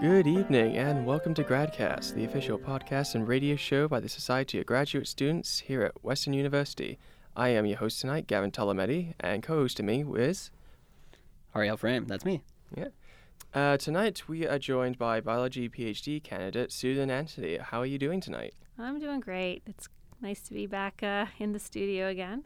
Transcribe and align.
Good 0.00 0.28
evening 0.28 0.76
and 0.76 1.04
welcome 1.04 1.34
to 1.34 1.42
GradCast, 1.42 2.14
the 2.14 2.24
official 2.24 2.56
podcast 2.56 3.16
and 3.16 3.26
radio 3.26 3.56
show 3.56 3.88
by 3.88 3.98
the 3.98 4.08
Society 4.08 4.60
of 4.60 4.66
Graduate 4.66 5.08
Students 5.08 5.58
here 5.58 5.82
at 5.82 6.04
Western 6.04 6.34
University. 6.34 6.98
I 7.34 7.48
am 7.48 7.66
your 7.66 7.78
host 7.78 8.00
tonight, 8.00 8.28
Gavin 8.28 8.52
Tolometti, 8.52 9.14
and 9.18 9.42
co-hosting 9.42 9.86
me 9.86 10.04
is 10.16 10.52
Ariel 11.54 11.76
Frame, 11.76 12.06
that's 12.06 12.24
me. 12.24 12.42
yeah. 12.76 12.88
Uh, 13.52 13.76
tonight 13.76 14.28
we 14.28 14.46
are 14.46 14.58
joined 14.58 14.98
by 14.98 15.20
biology 15.20 15.68
PhD 15.68 16.22
candidate 16.22 16.70
Susan 16.70 17.10
Anthony. 17.10 17.56
How 17.56 17.80
are 17.80 17.86
you 17.86 17.98
doing 17.98 18.20
tonight? 18.20 18.54
I'm 18.78 19.00
doing 19.00 19.18
great. 19.18 19.62
It's 19.66 19.88
nice 20.20 20.40
to 20.42 20.54
be 20.54 20.66
back 20.66 21.02
uh, 21.02 21.26
in 21.40 21.52
the 21.52 21.58
studio 21.58 22.06
again. 22.06 22.44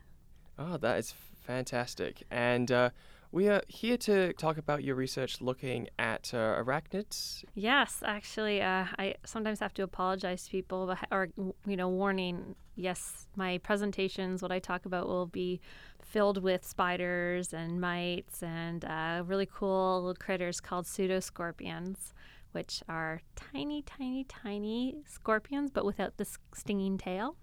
Oh, 0.59 0.78
that 0.78 0.98
is 0.98 1.14
fantastic. 1.45 2.23
And 2.30 2.73
uh, 2.73 2.91
we 3.32 3.48
are 3.48 3.62
here 3.66 3.96
to 3.96 4.34
talk 4.34 4.59
about 4.59 4.84
your 4.84 4.95
research 4.95 5.41
looking 5.41 5.88
at 5.98 6.32
uh, 6.34 6.62
arachnids. 6.62 7.45
Yes, 7.55 8.02
actually, 8.05 8.60
uh, 8.60 8.84
I 8.98 9.14
sometimes 9.24 9.60
have 9.60 9.72
to 9.74 9.82
apologize 9.82 10.45
to 10.45 10.50
people, 10.50 10.95
or 11.10 11.28
you 11.66 11.77
know, 11.77 11.88
warning. 11.88 12.55
Yes, 12.77 13.27
my 13.34 13.58
presentations, 13.58 14.42
what 14.42 14.52
I 14.52 14.58
talk 14.58 14.84
about, 14.84 15.08
will 15.08 15.27
be 15.27 15.60
filled 16.02 16.42
with 16.42 16.64
spiders 16.66 17.55
and 17.55 17.80
mites 17.80 18.42
and 18.42 18.84
uh, 18.84 19.22
really 19.27 19.48
cool 19.52 20.14
critters 20.19 20.60
called 20.60 20.84
pseudoscorpions, 20.84 22.12
which 22.52 22.83
are 22.88 23.22
tiny, 23.34 23.83
tiny, 23.83 24.24
tiny 24.24 24.96
scorpions, 25.06 25.70
but 25.70 25.86
without 25.86 26.19
the 26.19 26.27
stinging 26.55 26.98
tail. 26.98 27.36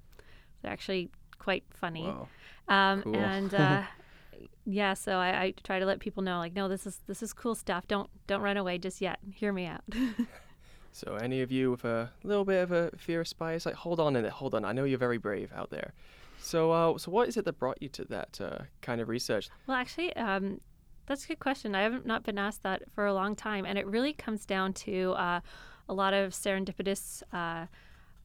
They're 0.62 0.72
actually 0.72 1.10
quite 1.40 1.64
funny. 1.72 2.04
Wow. 2.04 2.28
Um, 2.68 3.02
Cool. 3.04 3.16
And 3.16 3.54
uh, 3.56 3.84
yeah, 4.70 4.94
so 4.94 5.14
I, 5.14 5.42
I 5.42 5.54
try 5.64 5.80
to 5.80 5.86
let 5.86 6.00
people 6.00 6.24
know, 6.24 6.38
like, 6.38 6.54
no, 6.54 6.68
this 6.68 6.86
is 6.86 7.00
this 7.08 7.24
is 7.24 7.34
cool 7.34 7.56
stuff. 7.56 7.88
Don't 7.88 8.10
don't 8.28 8.42
run 8.42 8.58
away 8.58 8.78
just 8.78 9.02
yet. 9.02 9.20
Hear 9.34 9.52
me 9.52 9.66
out. 9.66 9.84
So 10.92 11.16
any 11.16 11.42
of 11.42 11.52
you 11.52 11.72
with 11.72 11.86
a 11.86 12.12
little 12.24 12.46
bit 12.46 12.64
of 12.64 12.72
a 12.72 12.92
fear 12.98 13.22
of 13.22 13.28
spiders, 13.28 13.66
like 13.66 13.76
hold 13.76 14.00
on 14.00 14.16
in 14.16 14.26
it, 14.26 14.32
hold 14.32 14.56
on. 14.56 14.66
I 14.66 14.72
know 14.72 14.84
you're 14.84 14.98
very 14.98 15.18
brave 15.18 15.52
out 15.56 15.70
there. 15.70 15.94
So, 16.42 16.72
uh, 16.72 16.98
so 16.98 17.12
what 17.12 17.28
is 17.28 17.38
it 17.38 17.46
that 17.46 17.60
brought 17.60 17.82
you 17.82 17.90
to 17.90 18.06
that 18.06 18.40
uh, 18.42 18.64
kind 18.82 19.02
of 19.02 19.08
research? 19.08 19.50
well, 19.68 19.78
actually, 19.78 20.16
um, 20.16 20.60
that's 21.06 21.26
a 21.26 21.28
good 21.28 21.40
question. 21.40 21.76
I 21.76 21.82
haven't 21.82 22.06
not 22.06 22.24
been 22.24 22.38
asked 22.38 22.64
that 22.64 22.84
for 22.92 23.06
a 23.06 23.14
long 23.14 23.36
time, 23.36 23.66
and 23.66 23.78
it 23.78 23.86
really 23.86 24.14
comes 24.14 24.46
down 24.46 24.74
to 24.74 25.12
uh, 25.12 25.42
a 25.88 25.94
lot 25.94 26.14
of 26.14 26.32
serendipitous. 26.32 27.24
Uh, 27.32 27.68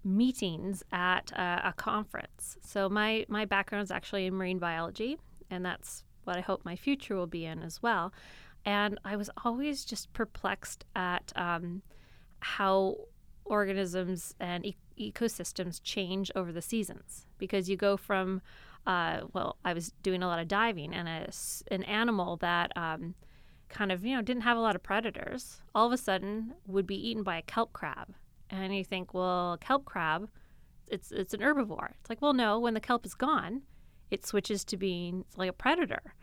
meetings 0.07 0.83
at 0.93 1.33
uh, 1.35 1.63
a 1.65 1.73
conference. 1.73 2.59
So 2.61 2.91
my 2.91 3.25
my 3.29 3.47
background 3.47 3.85
is 3.85 3.91
actually 3.91 4.27
in 4.27 4.35
marine 4.35 4.59
biology, 4.59 5.17
and 5.51 5.65
that's 5.65 6.05
what 6.27 6.37
I 6.37 6.41
hope 6.41 6.65
my 6.65 6.77
future 6.77 7.15
will 7.17 7.27
be 7.27 7.45
in 7.45 7.63
as 7.63 7.83
well. 7.83 8.13
And 8.65 8.99
I 9.05 9.17
was 9.17 9.31
always 9.45 9.85
just 9.85 10.13
perplexed 10.13 10.85
at 10.97 11.33
um, 11.37 11.83
how 12.41 12.97
organisms 13.45 14.35
and 14.41 14.65
e- 14.65 14.77
ecosystems 14.99 15.81
change 15.83 16.31
over 16.35 16.51
the 16.53 16.63
seasons. 16.63 17.27
Because 17.39 17.69
you 17.69 17.77
go 17.77 17.97
from 17.97 18.41
uh, 18.87 19.21
well 19.33 19.57
i 19.65 19.73
was 19.73 19.93
doing 20.03 20.23
a 20.23 20.27
lot 20.27 20.39
of 20.39 20.49
diving 20.49 20.93
and 20.93 21.09
a 21.09 21.27
an 21.73 21.83
animal 21.85 22.37
that 22.37 22.71
um, 22.77 23.15
kind 23.69 23.91
of 23.91 24.05
you 24.05 24.15
know 24.15 24.23
didn't 24.23 24.43
have 24.43 24.57
a 24.57 24.61
lot 24.61 24.77
of 24.77 24.83
predators 24.83 25.63
all 25.75 25.87
of 25.87 25.93
a 25.93 25.97
sudden 25.97 26.53
would 26.67 26.87
be 26.87 27.09
eaten 27.09 27.23
by 27.23 27.39
a 27.39 27.43
kelp 27.43 27.73
crab. 27.73 28.15
And 28.51 28.75
you 28.75 28.85
think 28.85 29.15
well 29.15 29.57
kelp 29.61 29.85
crab 29.85 30.29
it's 30.89 31.11
it's 31.11 31.35
an 31.35 31.41
herbivore. 31.41 31.93
It's 32.01 32.11
like 32.11 32.23
well 32.23 32.35
no 32.35 32.59
when 32.59 32.75
the 32.75 32.81
kelp 32.81 33.07
is 33.07 33.15
gone 33.15 33.63
it 34.15 34.27
switches 34.27 34.65
to 34.65 34.77
being 34.77 35.25
like 35.37 35.51
a 35.51 35.53
predator 35.53 36.15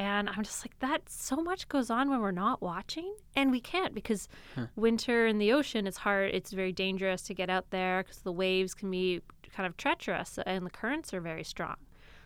and 0.00 0.30
I'm 0.30 0.42
just 0.42 0.64
like, 0.64 0.78
that 0.78 1.10
so 1.10 1.36
much 1.36 1.68
goes 1.68 1.90
on 1.90 2.08
when 2.08 2.20
we're 2.20 2.30
not 2.30 2.62
watching. 2.62 3.14
And 3.36 3.50
we 3.50 3.60
can't 3.60 3.92
because 3.92 4.28
winter 4.74 5.26
in 5.26 5.36
the 5.36 5.52
ocean 5.52 5.86
is 5.86 5.98
hard. 5.98 6.30
It's 6.32 6.52
very 6.52 6.72
dangerous 6.72 7.20
to 7.24 7.34
get 7.34 7.50
out 7.50 7.68
there 7.68 8.02
because 8.02 8.22
the 8.22 8.32
waves 8.32 8.72
can 8.72 8.90
be 8.90 9.20
kind 9.54 9.66
of 9.66 9.76
treacherous 9.76 10.38
and 10.46 10.64
the 10.64 10.70
currents 10.70 11.12
are 11.12 11.20
very 11.20 11.44
strong. 11.44 11.76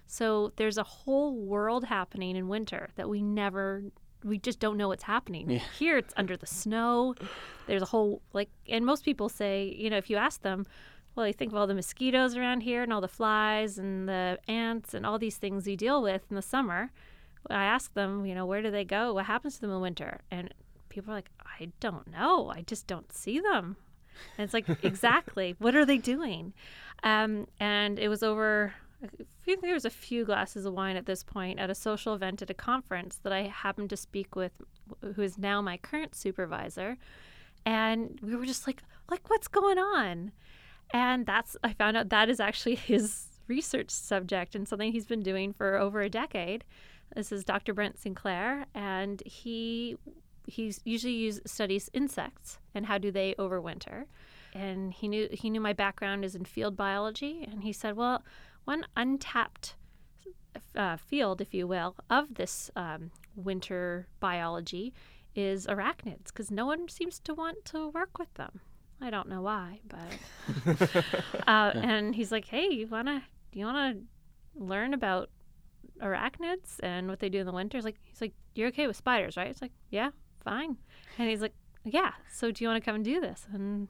So 0.06 0.52
there's 0.54 0.78
a 0.78 0.84
whole 0.84 1.34
world 1.34 1.86
happening 1.86 2.36
in 2.36 2.46
winter 2.46 2.90
that 2.94 3.08
we 3.08 3.22
never, 3.22 3.82
we 4.22 4.38
just 4.38 4.60
don't 4.60 4.76
know 4.76 4.86
what's 4.86 5.02
happening. 5.02 5.50
Yeah. 5.50 5.58
Here 5.76 5.98
it's 5.98 6.14
under 6.16 6.36
the 6.36 6.46
snow. 6.46 7.16
There's 7.66 7.82
a 7.82 7.86
whole, 7.86 8.22
like, 8.32 8.50
and 8.68 8.86
most 8.86 9.04
people 9.04 9.28
say, 9.28 9.74
you 9.76 9.90
know, 9.90 9.96
if 9.96 10.08
you 10.08 10.16
ask 10.16 10.42
them, 10.42 10.64
well, 11.14 11.26
you 11.26 11.32
think 11.32 11.52
of 11.52 11.58
all 11.58 11.66
the 11.66 11.74
mosquitoes 11.74 12.36
around 12.36 12.62
here 12.62 12.82
and 12.82 12.92
all 12.92 13.00
the 13.00 13.08
flies 13.08 13.78
and 13.78 14.08
the 14.08 14.38
ants 14.48 14.94
and 14.94 15.06
all 15.06 15.18
these 15.18 15.36
things 15.36 15.66
you 15.66 15.76
deal 15.76 16.02
with 16.02 16.22
in 16.28 16.36
the 16.36 16.42
summer. 16.42 16.90
I 17.50 17.64
ask 17.64 17.92
them, 17.94 18.26
you 18.26 18.34
know, 18.34 18.46
where 18.46 18.62
do 18.62 18.70
they 18.70 18.84
go? 18.84 19.14
What 19.14 19.26
happens 19.26 19.54
to 19.56 19.60
them 19.60 19.70
in 19.70 19.80
winter? 19.80 20.20
And 20.30 20.52
people 20.88 21.12
are 21.12 21.16
like, 21.16 21.30
I 21.44 21.70
don't 21.80 22.10
know. 22.10 22.50
I 22.50 22.62
just 22.62 22.86
don't 22.86 23.12
see 23.12 23.38
them. 23.38 23.76
And 24.36 24.44
it's 24.44 24.54
like, 24.54 24.66
exactly. 24.82 25.54
What 25.58 25.74
are 25.76 25.84
they 25.84 25.98
doing? 25.98 26.52
Um, 27.02 27.46
and 27.60 27.98
it 27.98 28.08
was 28.08 28.22
over, 28.22 28.72
I 29.02 29.08
think 29.44 29.60
there 29.60 29.74
was 29.74 29.84
a 29.84 29.90
few 29.90 30.24
glasses 30.24 30.64
of 30.64 30.72
wine 30.72 30.96
at 30.96 31.06
this 31.06 31.22
point 31.22 31.58
at 31.60 31.70
a 31.70 31.74
social 31.74 32.14
event 32.14 32.42
at 32.42 32.50
a 32.50 32.54
conference 32.54 33.18
that 33.22 33.32
I 33.32 33.42
happened 33.42 33.90
to 33.90 33.96
speak 33.96 34.34
with, 34.34 34.52
who 35.14 35.22
is 35.22 35.38
now 35.38 35.60
my 35.60 35.76
current 35.76 36.14
supervisor. 36.14 36.96
And 37.66 38.18
we 38.22 38.36
were 38.36 38.46
just 38.46 38.66
like, 38.66 38.82
like, 39.10 39.28
what's 39.28 39.48
going 39.48 39.78
on? 39.78 40.32
And 40.92 41.26
that's, 41.26 41.56
I 41.64 41.72
found 41.72 41.96
out 41.96 42.10
that 42.10 42.28
is 42.28 42.40
actually 42.40 42.74
his 42.74 43.26
research 43.46 43.90
subject 43.90 44.54
and 44.54 44.66
something 44.66 44.92
he's 44.92 45.06
been 45.06 45.22
doing 45.22 45.52
for 45.52 45.76
over 45.76 46.00
a 46.00 46.08
decade. 46.08 46.64
This 47.14 47.30
is 47.30 47.44
Dr. 47.44 47.74
Brent 47.74 47.98
Sinclair, 47.98 48.66
and 48.74 49.22
he 49.24 49.96
he's 50.46 50.80
usually 50.84 51.14
use, 51.14 51.40
studies 51.46 51.88
insects 51.94 52.58
and 52.74 52.84
how 52.86 52.98
do 52.98 53.10
they 53.10 53.34
overwinter. 53.38 54.04
And 54.52 54.92
he 54.92 55.08
knew 55.08 55.28
he 55.32 55.50
knew 55.50 55.60
my 55.60 55.72
background 55.72 56.24
is 56.24 56.34
in 56.34 56.44
field 56.44 56.76
biology, 56.76 57.46
and 57.50 57.62
he 57.62 57.72
said, 57.72 57.96
well, 57.96 58.22
one 58.64 58.86
untapped 58.96 59.74
uh, 60.76 60.96
field, 60.96 61.40
if 61.40 61.52
you 61.52 61.66
will, 61.66 61.96
of 62.08 62.34
this 62.34 62.70
um, 62.76 63.10
winter 63.36 64.06
biology 64.20 64.92
is 65.34 65.66
arachnids, 65.66 66.26
because 66.26 66.50
no 66.50 66.66
one 66.66 66.88
seems 66.88 67.18
to 67.20 67.34
want 67.34 67.64
to 67.66 67.88
work 67.88 68.18
with 68.18 68.32
them. 68.34 68.60
I 69.00 69.10
don't 69.10 69.28
know 69.28 69.42
why, 69.42 69.80
but 69.88 71.04
uh, 71.46 71.72
and 71.74 72.14
he's 72.14 72.32
like, 72.32 72.46
hey, 72.46 72.68
you 72.70 72.86
wanna 72.86 73.22
do 73.52 73.58
you 73.58 73.66
wanna 73.66 73.96
learn 74.54 74.94
about 74.94 75.30
arachnids 76.00 76.76
and 76.82 77.08
what 77.08 77.20
they 77.20 77.28
do 77.28 77.40
in 77.40 77.46
the 77.46 77.52
winter. 77.52 77.76
He's 77.78 77.84
like, 77.84 77.98
he's 78.04 78.20
like, 78.20 78.32
you're 78.54 78.68
okay 78.68 78.86
with 78.86 78.96
spiders, 78.96 79.36
right? 79.36 79.48
It's 79.48 79.62
like, 79.62 79.72
yeah, 79.90 80.10
fine. 80.44 80.76
And 81.18 81.28
he's 81.28 81.40
like, 81.40 81.54
yeah. 81.84 82.12
So 82.32 82.50
do 82.50 82.64
you 82.64 82.68
want 82.68 82.82
to 82.82 82.84
come 82.84 82.94
and 82.96 83.04
do 83.04 83.20
this? 83.20 83.46
And 83.52 83.88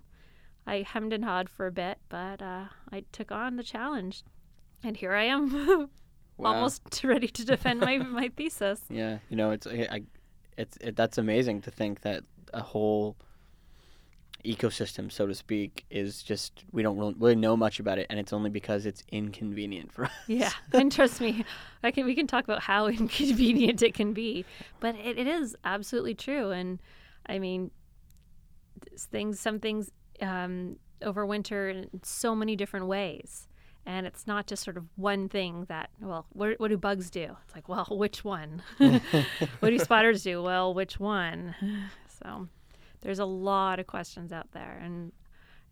I 0.66 0.82
hemmed 0.82 1.12
and 1.12 1.24
hawed 1.24 1.48
for 1.48 1.66
a 1.66 1.72
bit, 1.72 1.98
but 2.08 2.40
uh, 2.42 2.64
I 2.92 3.04
took 3.12 3.30
on 3.30 3.56
the 3.56 3.62
challenge, 3.62 4.22
and 4.82 4.96
here 4.96 5.12
I 5.12 5.24
am, 5.24 5.90
Wow. 6.36 6.54
almost 6.54 7.04
ready 7.04 7.28
to 7.28 7.44
defend 7.44 7.80
my 7.80 7.98
my 8.20 8.28
thesis. 8.36 8.80
Yeah, 8.90 9.18
you 9.28 9.36
know, 9.36 9.50
it's 9.52 9.66
I, 9.68 10.02
it's 10.58 10.76
it, 10.80 10.96
that's 10.96 11.16
amazing 11.16 11.60
to 11.62 11.70
think 11.70 12.00
that 12.00 12.24
a 12.52 12.60
whole 12.60 13.16
ecosystem, 14.44 15.10
so 15.10 15.26
to 15.26 15.34
speak, 15.34 15.84
is 15.90 16.22
just 16.22 16.64
we 16.72 16.82
don't 16.82 17.18
really- 17.20 17.34
know 17.34 17.56
much 17.56 17.80
about 17.80 17.98
it, 17.98 18.06
and 18.10 18.18
it's 18.20 18.32
only 18.32 18.50
because 18.50 18.86
it's 18.86 19.02
inconvenient 19.10 19.92
for 19.92 20.04
us. 20.04 20.12
Yeah, 20.26 20.52
and 20.72 20.90
trust 20.92 21.20
me, 21.20 21.44
I 21.82 21.90
can 21.90 22.04
we 22.06 22.14
can 22.14 22.26
talk 22.26 22.44
about 22.44 22.62
how 22.62 22.86
inconvenient 23.00 23.82
it 23.82 23.94
can 23.94 24.12
be, 24.12 24.44
but 24.80 24.94
it, 24.96 25.18
it 25.18 25.26
is 25.26 25.56
absolutely 25.64 26.14
true. 26.14 26.50
And 26.50 26.80
I 27.26 27.38
mean, 27.38 27.70
things, 28.98 29.40
some 29.40 29.58
things 29.58 29.90
um, 30.20 30.76
overwinter 31.02 31.70
in 31.70 32.00
so 32.02 32.34
many 32.34 32.54
different 32.56 32.86
ways, 32.86 33.48
and 33.86 34.06
it's 34.06 34.26
not 34.26 34.46
just 34.46 34.62
sort 34.62 34.76
of 34.76 34.84
one 34.96 35.28
thing 35.28 35.64
that. 35.68 35.90
Well, 36.00 36.26
what, 36.30 36.60
what 36.60 36.68
do 36.68 36.76
bugs 36.76 37.10
do? 37.10 37.36
It's 37.44 37.54
like, 37.54 37.68
well, 37.68 37.86
which 37.90 38.24
one? 38.24 38.62
what 38.78 39.70
do 39.70 39.78
spiders 39.78 40.22
do? 40.22 40.42
Well, 40.42 40.74
which 40.74 41.00
one? 41.00 41.54
So 42.22 42.48
there's 43.04 43.20
a 43.20 43.24
lot 43.24 43.78
of 43.78 43.86
questions 43.86 44.32
out 44.32 44.50
there, 44.52 44.80
and 44.82 45.12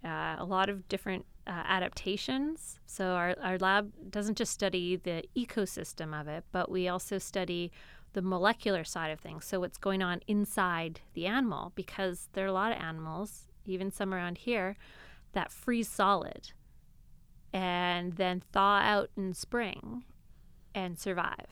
uh, 0.05 0.37
a 0.39 0.45
lot 0.45 0.69
of 0.69 0.89
different 0.89 1.25
uh, 1.47 1.63
adaptations. 1.67 2.79
So 2.87 3.07
our, 3.07 3.35
our 3.43 3.59
lab 3.59 3.93
doesn't 4.11 4.39
just 4.39 4.53
study 4.53 4.97
the 4.97 5.25
ecosystem 5.37 6.19
of 6.19 6.29
it, 6.29 6.45
but 6.53 6.71
we 6.71 6.87
also 6.87 7.19
study 7.19 7.73
the 8.13 8.23
molecular 8.23 8.85
side 8.85 9.11
of 9.11 9.19
things. 9.19 9.45
So 9.45 9.59
what's 9.59 9.79
going 9.79 10.03
on 10.03 10.21
inside 10.29 11.01
the 11.15 11.27
animal, 11.27 11.73
because 11.75 12.29
there 12.35 12.45
are 12.45 12.49
a 12.49 12.53
lot 12.53 12.73
of 12.73 12.79
animals, 12.79 13.49
even 13.65 13.91
some 13.91 14.13
around 14.13 14.39
here, 14.39 14.77
that 15.33 15.51
freeze 15.51 15.89
solid 15.89 16.53
and 17.53 18.15
then 18.15 18.43
thaw 18.53 18.79
out 18.79 19.11
in 19.17 19.35
spring 19.35 20.05
and 20.75 20.99
survive. 20.99 21.47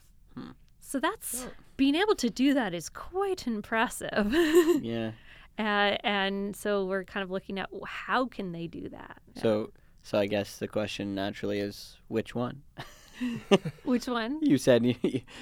So 0.79 0.99
that's 0.99 1.47
being 1.77 1.95
able 1.95 2.15
to 2.15 2.29
do 2.29 2.53
that 2.53 2.73
is 2.73 2.89
quite 2.89 3.47
impressive. 3.47 4.27
yeah. 4.81 5.11
Uh, 5.59 5.97
and 6.03 6.55
so 6.55 6.85
we're 6.85 7.03
kind 7.03 7.23
of 7.23 7.29
looking 7.29 7.59
at 7.59 7.69
how 7.85 8.25
can 8.25 8.51
they 8.51 8.67
do 8.67 8.89
that? 8.89 9.17
So 9.35 9.71
so 10.03 10.17
I 10.17 10.25
guess 10.25 10.57
the 10.57 10.67
question 10.67 11.13
naturally 11.13 11.59
is 11.59 11.97
which 12.07 12.33
one? 12.33 12.63
Which 13.83 14.07
one? 14.07 14.39
You 14.41 14.57
said 14.57 14.83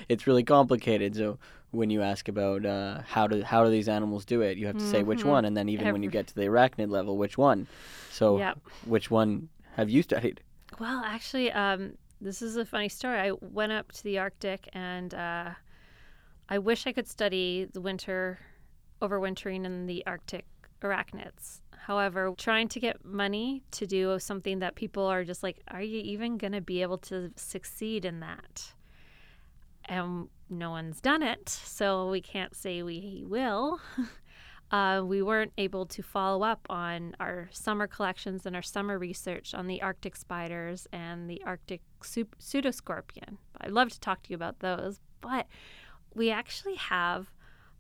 it's 0.10 0.28
really 0.28 0.44
complicated. 0.44 1.16
So 1.16 1.38
when 1.72 1.90
you 1.90 2.02
ask 2.02 2.28
about 2.28 2.66
uh, 2.66 3.02
how 3.06 3.28
do 3.28 3.44
how 3.44 3.64
do 3.64 3.70
these 3.70 3.88
animals 3.88 4.26
do 4.26 4.42
it, 4.42 4.58
you 4.58 4.68
have 4.68 4.78
to 4.78 4.86
say 4.86 5.04
which 5.04 5.24
Mhm. 5.24 5.30
one, 5.30 5.46
and 5.46 5.56
then 5.56 5.70
even 5.70 5.92
when 5.94 6.04
you 6.04 6.10
get 6.10 6.28
to 6.28 6.36
the 6.36 6.44
arachnid 6.48 6.90
level, 6.90 7.18
which 7.18 7.38
one. 7.38 7.68
So 8.12 8.40
Yep. 8.40 8.60
which 8.86 9.12
one 9.12 9.50
have 9.76 9.90
you 9.90 10.02
studied? 10.02 10.42
Well, 10.80 11.04
actually, 11.06 11.52
um, 11.52 11.98
this 12.22 12.42
is 12.42 12.56
a 12.58 12.66
funny 12.66 12.90
story. 12.90 13.20
I 13.20 13.32
went 13.42 13.72
up 13.72 13.92
to 13.94 14.04
the 14.04 14.20
Arctic 14.20 14.68
and 14.74 15.14
uh, 15.14 15.52
I 16.50 16.58
wish 16.58 16.88
I 16.88 16.92
could 16.92 17.08
study 17.08 17.66
the 17.72 17.82
winter, 17.82 18.40
overwintering 19.02 19.66
in 19.66 19.86
the 19.86 20.06
Arctic 20.06 20.46
arachnids. 20.82 21.62
However, 21.78 22.34
trying 22.38 22.68
to 22.70 22.80
get 22.80 23.04
money 23.04 23.64
to 23.72 23.88
do 23.88 24.20
something 24.20 24.60
that 24.60 24.76
people 24.76 25.06
are 25.06 25.24
just 25.24 25.42
like, 25.42 25.58
are 25.70 25.82
you 25.82 26.00
even 26.02 26.38
going 26.38 26.54
to 26.54 26.62
be 26.62 26.82
able 26.82 27.00
to 27.00 27.32
succeed 27.36 28.06
in 28.06 28.20
that? 28.20 28.74
And 29.86 30.30
no 30.50 30.70
one's 30.70 31.02
done 31.02 31.24
it, 31.24 31.50
so 31.50 32.10
we 32.10 32.22
can't 32.22 32.56
say 32.56 32.84
we 32.84 33.24
will. 33.28 33.80
uh, 34.72 35.02
we 35.04 35.22
weren't 35.22 35.54
able 35.58 35.86
to 35.88 36.04
follow 36.04 36.44
up 36.44 36.66
on 36.70 37.16
our 37.20 37.50
summer 37.52 37.88
collections 37.88 38.46
and 38.46 38.56
our 38.56 38.62
summer 38.62 39.00
research 39.00 39.54
on 39.54 39.68
the 39.68 39.82
Arctic 39.82 40.16
spiders 40.16 40.88
and 40.92 41.30
the 41.30 41.42
Arctic 41.46 41.82
su- 42.04 42.28
pseudoscorpion. 42.40 43.38
I'd 43.62 43.72
love 43.72 43.90
to 43.90 44.00
talk 44.00 44.24
to 44.24 44.30
you 44.30 44.36
about 44.36 44.60
those, 44.60 45.00
but 45.22 45.48
we 46.14 46.30
actually 46.30 46.76
have, 46.76 47.32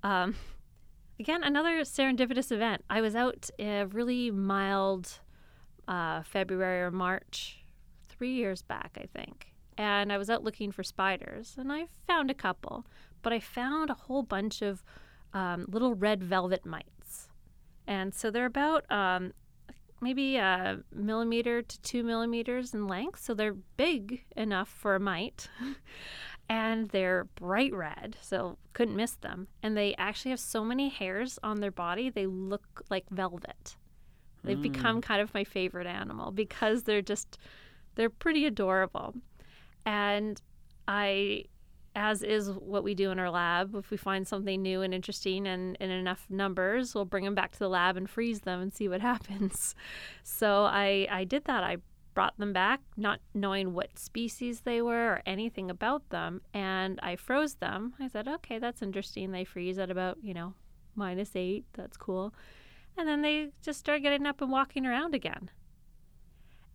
um, 0.04 0.36
again, 1.20 1.44
another 1.44 1.82
serendipitous 1.82 2.52
event. 2.52 2.84
I 2.90 3.02
was 3.02 3.16
out 3.16 3.50
a 3.60 3.86
really 3.86 4.32
mild 4.32 5.20
uh, 5.88 6.24
February 6.24 6.82
or 6.82 6.92
March, 6.92 7.64
three 8.08 8.34
years 8.34 8.62
back, 8.62 8.98
I 8.98 9.08
think. 9.18 9.48
And 9.78 10.12
I 10.12 10.18
was 10.18 10.30
out 10.30 10.44
looking 10.44 10.72
for 10.72 10.84
spiders, 10.84 11.56
and 11.58 11.72
I 11.72 11.88
found 12.08 12.30
a 12.30 12.34
couple, 12.34 12.86
but 13.22 13.32
I 13.34 13.40
found 13.40 13.90
a 13.90 13.94
whole 13.94 14.24
bunch 14.24 14.62
of 14.62 14.84
um, 15.34 15.66
little 15.70 15.94
red 15.94 16.24
velvet 16.24 16.66
mites. 16.66 17.30
And 17.88 18.14
so 18.14 18.30
they're 18.30 18.46
about 18.46 18.90
um, 18.92 19.34
maybe 20.02 20.38
a 20.38 20.80
millimeter 20.94 21.62
to 21.62 21.82
two 21.82 22.04
millimeters 22.04 22.74
in 22.74 22.88
length. 22.88 23.22
So 23.24 23.34
they're 23.34 23.56
big 23.78 24.26
enough 24.36 24.70
for 24.70 24.96
a 24.96 25.00
mite. 25.00 25.50
and 26.50 26.90
they're 26.90 27.26
bright 27.36 27.74
red, 27.74 28.18
so 28.22 28.58
couldn't 28.74 28.96
miss 28.96 29.12
them. 29.12 29.48
And 29.62 29.78
they 29.78 29.94
actually 29.98 30.32
have 30.32 30.40
so 30.40 30.66
many 30.66 30.90
hairs 30.90 31.38
on 31.44 31.60
their 31.60 31.72
body, 31.72 32.10
they 32.10 32.26
look 32.26 32.84
like 32.90 33.06
velvet. 33.10 33.78
They've 34.44 34.62
become 34.62 35.00
mm. 35.00 35.04
kind 35.04 35.22
of 35.22 35.34
my 35.34 35.44
favorite 35.44 35.86
animal 35.86 36.32
because 36.32 36.84
they're 36.84 37.02
just, 37.02 37.38
they're 37.96 38.10
pretty 38.10 38.46
adorable. 38.46 39.14
And 39.86 40.42
I 40.88 41.46
as 41.96 42.24
is 42.24 42.50
what 42.52 42.84
we 42.84 42.94
do 42.94 43.12
in 43.12 43.20
our 43.20 43.30
lab. 43.30 43.76
If 43.76 43.92
we 43.92 43.98
find 43.98 44.28
something 44.28 44.62
new 44.62 44.82
and 44.82 44.94
interesting 44.94 45.48
and 45.48 45.76
in 45.80 45.90
enough 45.90 46.26
numbers, 46.30 46.94
we'll 46.96 47.06
bring 47.06 47.26
them 47.26 47.36
back 47.36 47.52
to 47.52 47.60
the 47.60 47.68
lab 47.68 47.98
and 47.98 48.10
freeze 48.10 48.42
them 48.42 48.62
and 48.62 48.74
see 48.74 48.88
what 48.88 49.02
happens. 49.14 49.76
So 50.24 50.64
I, 50.64 51.08
I 51.12 51.24
did 51.24 51.46
that. 51.46 51.64
I 51.64 51.78
brought 52.20 52.38
them 52.38 52.52
back, 52.52 52.82
not 52.98 53.22
knowing 53.34 53.72
what 53.74 53.98
species 53.98 54.60
they 54.60 54.82
were 54.82 55.14
or 55.14 55.22
anything 55.26 55.72
about 55.72 56.10
them, 56.10 56.42
and 56.54 57.00
I 57.02 57.16
froze 57.16 57.54
them. 57.54 57.94
I 57.98 58.10
said, 58.10 58.28
okay, 58.28 58.60
that's 58.60 58.82
interesting. 58.82 59.32
They 59.32 59.46
freeze 59.46 59.80
at 59.80 59.90
about, 59.90 60.18
you 60.22 60.34
know, 60.34 60.54
minus 60.96 61.34
eight. 61.38 61.64
That's 61.76 61.96
cool. 61.96 62.34
And 62.98 63.08
then 63.08 63.22
they 63.22 63.52
just 63.62 63.80
started 63.80 64.02
getting 64.02 64.26
up 64.26 64.42
and 64.42 64.52
walking 64.52 64.86
around 64.86 65.16
again. 65.16 65.50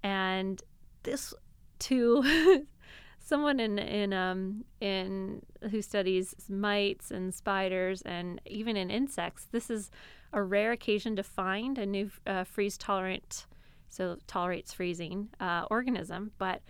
And 0.03 0.63
this, 1.03 1.35
too, 1.79 2.65
someone 3.19 3.61
in 3.61 3.79
in 3.79 4.15
um 4.15 4.65
in 4.81 5.43
who 5.71 5.83
studies 5.83 6.35
mites 6.49 7.11
and 7.11 7.35
spiders 7.35 8.01
and 8.03 8.41
even 8.47 8.77
in 8.77 8.91
insects 8.91 9.47
this 9.51 9.71
is 9.71 9.91
a 10.35 10.43
rare 10.43 10.73
occasion 10.73 11.17
to 11.17 11.23
find 11.23 11.79
a 11.79 11.87
new 11.87 12.11
uh, 12.27 12.45
freeze 12.45 12.77
tolerant 12.77 13.47
so 13.89 14.17
tolerates 14.27 14.73
freezing 14.73 15.29
uh, 15.41 15.65
organism 15.71 16.33
but 16.39 16.63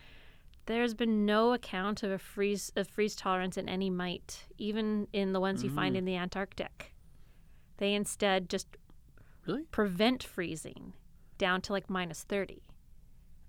there's 0.66 0.94
been 0.94 1.26
no 1.26 1.52
account 1.52 2.02
of 2.02 2.10
a 2.10 2.18
freeze 2.18 2.72
of 2.76 2.88
freeze 2.88 3.14
tolerance 3.14 3.56
in 3.56 3.68
any 3.68 3.90
mite 3.90 4.44
even 4.58 5.06
in 5.12 5.32
the 5.32 5.40
ones 5.40 5.62
you 5.64 5.70
find 5.70 5.96
in 5.96 6.04
the 6.04 6.16
antarctic 6.16 6.94
they 7.78 7.94
instead 7.94 8.48
just 8.48 8.66
Really? 9.46 9.64
prevent 9.70 10.22
freezing 10.22 10.94
down 11.36 11.60
to 11.62 11.72
like 11.72 11.90
minus 11.90 12.22
30 12.22 12.62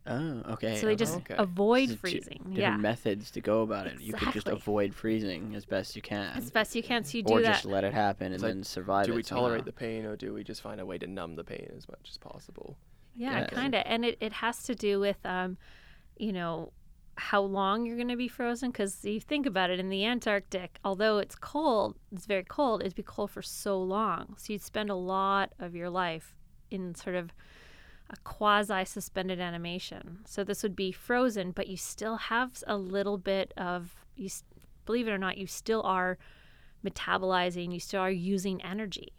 Oh, 0.07 0.43
okay. 0.51 0.75
so 0.79 0.85
they 0.85 0.95
just 0.95 1.15
okay. 1.17 1.33
avoid 1.37 1.89
So 1.89 1.95
two 1.95 1.99
freezing 1.99 2.37
Different 2.37 2.57
yeah 2.57 2.77
methods 2.77 3.31
to 3.31 3.41
go 3.41 3.63
about 3.63 3.87
it. 3.87 3.99
You 3.99 4.13
could 4.13 4.33
just 4.33 4.47
avoid 4.47 4.93
freezing 4.93 5.55
as 5.55 5.65
best 5.65 5.95
you 5.95 6.03
can, 6.03 6.37
as 6.37 6.51
best 6.51 6.75
you 6.75 6.83
can 6.83 7.03
so 7.03 7.17
you 7.17 7.23
do 7.23 7.33
or 7.33 7.41
that 7.41 7.49
Or 7.49 7.53
just 7.53 7.65
let 7.65 7.83
it 7.83 7.93
happen 7.93 8.27
and 8.27 8.35
It's 8.35 8.43
like, 8.43 8.53
then 8.53 8.63
survive 8.63 9.07
do 9.07 9.13
it. 9.13 9.15
we 9.15 9.23
tolerate 9.23 9.61
somehow. 9.61 9.65
the 9.65 9.71
pain 9.71 10.05
or 10.05 10.15
do 10.15 10.31
we 10.31 10.43
just 10.43 10.61
find 10.61 10.79
a 10.79 10.85
way 10.85 10.99
to 10.99 11.07
numb 11.07 11.35
the 11.35 11.43
pain 11.43 11.71
as 11.75 11.87
much 11.89 12.07
as 12.09 12.17
possible? 12.19 12.77
Yeah, 13.15 13.45
kind 13.47 13.73
of. 13.75 13.83
And 13.85 14.03
it, 14.05 14.17
it 14.19 14.33
has 14.33 14.63
to 14.63 14.75
do 14.75 14.99
with, 14.99 15.17
um, 15.25 15.57
you 16.17 16.33
know, 16.33 16.71
how 17.17 17.41
long 17.41 17.85
you're 17.85 17.95
going 17.95 18.09
to 18.09 18.17
be 18.17 18.27
frozen. 18.27 18.71
Because 18.71 19.03
you 19.05 19.19
think 19.19 19.45
about 19.45 19.69
it, 19.69 19.79
in 19.79 19.89
the 19.89 20.05
Antarctic, 20.05 20.79
although 20.83 21.17
it's 21.19 21.35
cold, 21.35 21.95
it's 22.11 22.25
very 22.25 22.43
cold, 22.43 22.81
it'd 22.81 22.95
be 22.95 23.03
cold 23.03 23.31
for 23.31 23.41
so 23.41 23.81
long. 23.81 24.35
So 24.37 24.53
you'd 24.53 24.61
spend 24.61 24.89
a 24.89 24.95
lot 24.95 25.53
of 25.59 25.75
your 25.75 25.89
life 25.89 26.35
in 26.69 26.93
sort 26.95 27.15
of 27.15 27.31
a 28.09 28.17
quasi 28.17 28.85
suspended 28.85 29.39
animation. 29.39 30.19
So 30.25 30.43
this 30.43 30.61
would 30.61 30.75
be 30.75 30.91
frozen, 30.91 31.51
but 31.51 31.67
you 31.67 31.77
still 31.77 32.17
have 32.17 32.51
a 32.67 32.77
little 32.77 33.17
bit 33.17 33.53
of, 33.57 33.95
you 34.15 34.29
believe 34.85 35.07
it 35.07 35.11
or 35.11 35.17
not, 35.17 35.37
you 35.37 35.47
still 35.47 35.81
are 35.83 36.17
metabolizing, 36.85 37.73
you 37.73 37.79
still 37.79 38.01
are 38.01 38.11
using 38.11 38.61
energy. 38.61 39.13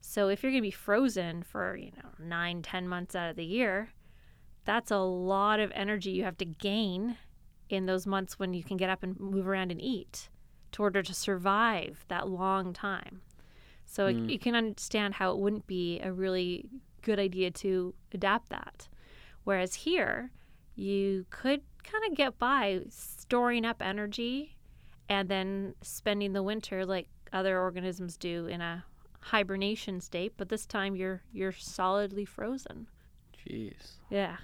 So 0.00 0.28
if 0.28 0.42
you're 0.42 0.52
going 0.52 0.62
to 0.62 0.66
be 0.66 0.70
frozen 0.70 1.42
for, 1.42 1.76
you 1.76 1.92
know, 1.96 2.10
nine, 2.18 2.62
ten 2.62 2.88
months 2.88 3.14
out 3.14 3.30
of 3.30 3.36
the 3.36 3.44
year, 3.44 3.90
that's 4.64 4.90
a 4.90 4.98
lot 4.98 5.60
of 5.60 5.70
energy 5.74 6.10
you 6.10 6.24
have 6.24 6.38
to 6.38 6.44
gain 6.44 7.16
in 7.68 7.86
those 7.86 8.06
months 8.06 8.38
when 8.38 8.52
you 8.54 8.64
can 8.64 8.76
get 8.76 8.90
up 8.90 9.02
and 9.02 9.18
move 9.20 9.46
around 9.46 9.70
and 9.70 9.80
eat 9.80 10.28
to 10.72 10.82
order 10.82 11.02
to 11.02 11.14
survive 11.14 12.04
that 12.08 12.28
long 12.28 12.72
time. 12.72 13.22
So 13.84 14.06
it- 14.06 14.16
you 14.30 14.38
can 14.38 14.54
understand 14.54 15.14
how 15.14 15.32
it 15.32 15.38
wouldn't 15.38 15.66
be 15.66 16.00
a 16.00 16.12
really 16.12 16.68
good 17.02 17.18
idea 17.18 17.50
to 17.50 17.94
adapt 18.12 18.48
that. 18.50 18.88
Whereas 19.44 19.74
here, 19.74 20.32
you 20.74 21.26
could 21.30 21.62
kind 21.82 22.04
of 22.08 22.14
get 22.16 22.38
by 22.38 22.82
storing 22.88 23.64
up 23.64 23.82
energy 23.82 24.56
and 25.08 25.28
then 25.28 25.74
spending 25.82 26.32
the 26.32 26.42
winter 26.42 26.84
like 26.86 27.08
other 27.32 27.58
organisms 27.58 28.16
do 28.16 28.46
in 28.46 28.60
a 28.60 28.84
hibernation 29.20 30.00
state, 30.00 30.34
but 30.36 30.48
this 30.48 30.66
time 30.66 30.96
you're 30.96 31.22
you're 31.32 31.52
solidly 31.52 32.24
frozen. 32.24 32.86
Jeez. 33.46 33.92
Yeah. 34.08 34.36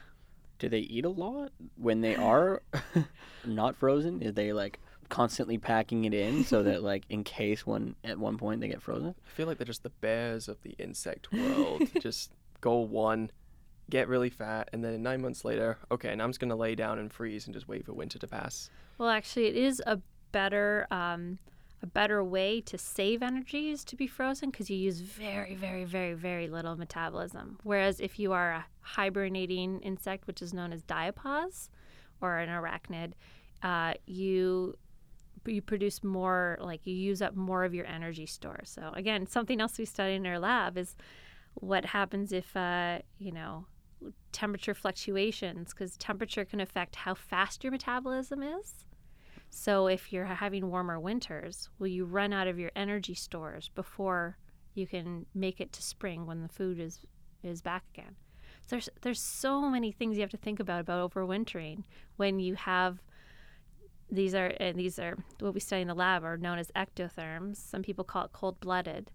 Do 0.58 0.68
they 0.68 0.78
eat 0.78 1.04
a 1.04 1.10
lot 1.10 1.52
when 1.76 2.00
they 2.00 2.16
are 2.16 2.62
not 3.44 3.76
frozen? 3.76 4.22
Is 4.22 4.34
they 4.34 4.52
like 4.52 4.78
constantly 5.08 5.58
packing 5.58 6.04
it 6.04 6.14
in 6.14 6.44
so 6.44 6.62
that 6.64 6.82
like 6.82 7.04
in 7.08 7.22
case 7.22 7.64
one 7.66 7.94
at 8.04 8.18
one 8.18 8.38
point 8.38 8.60
they 8.60 8.68
get 8.68 8.82
frozen? 8.82 9.14
I 9.26 9.30
feel 9.30 9.46
like 9.46 9.58
they're 9.58 9.66
just 9.66 9.82
the 9.82 9.90
bears 9.90 10.48
of 10.48 10.62
the 10.62 10.74
insect 10.78 11.32
world. 11.32 11.82
just 12.00 12.32
go 12.60 12.78
one, 12.78 13.30
get 13.90 14.08
really 14.08 14.30
fat, 14.30 14.70
and 14.72 14.82
then 14.82 15.02
nine 15.02 15.20
months 15.20 15.44
later, 15.44 15.78
okay, 15.90 16.14
now 16.14 16.24
I'm 16.24 16.30
just 16.30 16.40
gonna 16.40 16.56
lay 16.56 16.74
down 16.74 16.98
and 16.98 17.12
freeze 17.12 17.46
and 17.46 17.54
just 17.54 17.68
wait 17.68 17.84
for 17.84 17.92
winter 17.92 18.18
to 18.18 18.26
pass. 18.26 18.70
Well, 18.98 19.10
actually, 19.10 19.46
it 19.48 19.56
is 19.56 19.82
a 19.86 20.00
better 20.32 20.86
um, 20.90 21.38
a 21.82 21.86
better 21.86 22.24
way 22.24 22.60
to 22.62 22.78
save 22.78 23.22
energy 23.22 23.70
is 23.70 23.84
to 23.84 23.96
be 23.96 24.06
frozen 24.06 24.50
because 24.50 24.70
you 24.70 24.76
use 24.76 25.00
very, 25.00 25.54
very, 25.54 25.84
very, 25.84 26.14
very 26.14 26.48
little 26.48 26.76
metabolism. 26.76 27.58
Whereas 27.64 28.00
if 28.00 28.18
you 28.18 28.32
are 28.32 28.52
a 28.52 28.66
hibernating 28.80 29.80
insect, 29.80 30.26
which 30.26 30.40
is 30.40 30.54
known 30.54 30.72
as 30.72 30.82
diapause, 30.82 31.68
or 32.20 32.38
an 32.38 32.48
arachnid, 32.48 33.12
uh, 33.62 33.94
you 34.06 34.76
you 35.44 35.62
produce 35.62 36.02
more 36.02 36.58
like 36.60 36.84
you 36.86 36.94
use 36.94 37.22
up 37.22 37.36
more 37.36 37.64
of 37.64 37.72
your 37.72 37.86
energy 37.86 38.26
store. 38.26 38.60
So 38.64 38.90
again, 38.94 39.26
something 39.26 39.60
else 39.60 39.78
we 39.78 39.84
study 39.84 40.14
in 40.14 40.26
our 40.26 40.40
lab 40.40 40.76
is 40.76 40.96
what 41.54 41.84
happens 41.84 42.32
if 42.32 42.56
uh, 42.56 42.98
you 43.18 43.32
know 43.32 43.66
temperature 44.32 44.74
fluctuations 44.74 45.72
because 45.72 45.96
temperature 45.96 46.44
can 46.44 46.60
affect 46.60 46.96
how 46.96 47.14
fast 47.14 47.64
your 47.64 47.70
metabolism 47.70 48.42
is. 48.42 48.84
So 49.50 49.86
if 49.86 50.12
you're 50.12 50.26
having 50.26 50.70
warmer 50.70 51.00
winters, 51.00 51.70
will 51.78 51.86
you 51.86 52.04
run 52.04 52.32
out 52.32 52.46
of 52.46 52.58
your 52.58 52.70
energy 52.76 53.14
stores 53.14 53.70
before 53.74 54.38
you 54.74 54.86
can 54.86 55.26
make 55.34 55.60
it 55.60 55.72
to 55.72 55.82
spring 55.82 56.26
when 56.26 56.42
the 56.42 56.48
food 56.48 56.78
is 56.78 57.00
is 57.42 57.62
back 57.62 57.84
again? 57.94 58.16
So 58.66 58.76
there's 58.76 58.88
there's 59.02 59.20
so 59.20 59.62
many 59.70 59.92
things 59.92 60.16
you 60.16 60.22
have 60.22 60.30
to 60.30 60.36
think 60.36 60.60
about 60.60 60.80
about 60.80 61.10
overwintering 61.10 61.84
when 62.16 62.38
you 62.38 62.54
have 62.54 63.02
these 64.10 64.34
are 64.34 64.52
and 64.60 64.78
these 64.78 64.98
are 64.98 65.16
what 65.40 65.54
we 65.54 65.60
study 65.60 65.82
in 65.82 65.88
the 65.88 65.94
lab 65.94 66.24
are 66.24 66.36
known 66.36 66.58
as 66.58 66.70
ectotherms. 66.72 67.56
Some 67.56 67.82
people 67.82 68.04
call 68.04 68.24
it 68.26 68.32
cold-blooded, 68.32 69.10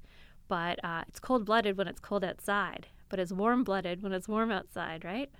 but 0.47 0.83
uh, 0.83 1.03
it's 1.07 1.19
cold-blooded 1.19 1.77
when 1.77 1.87
it's 1.87 1.99
cold 1.99 2.23
outside, 2.23 2.87
but 3.09 3.19
it's 3.19 3.31
warm-blooded 3.31 4.01
when 4.01 4.11
it's 4.11 4.27
warm 4.27 4.51
outside, 4.51 5.05
right? 5.05 5.31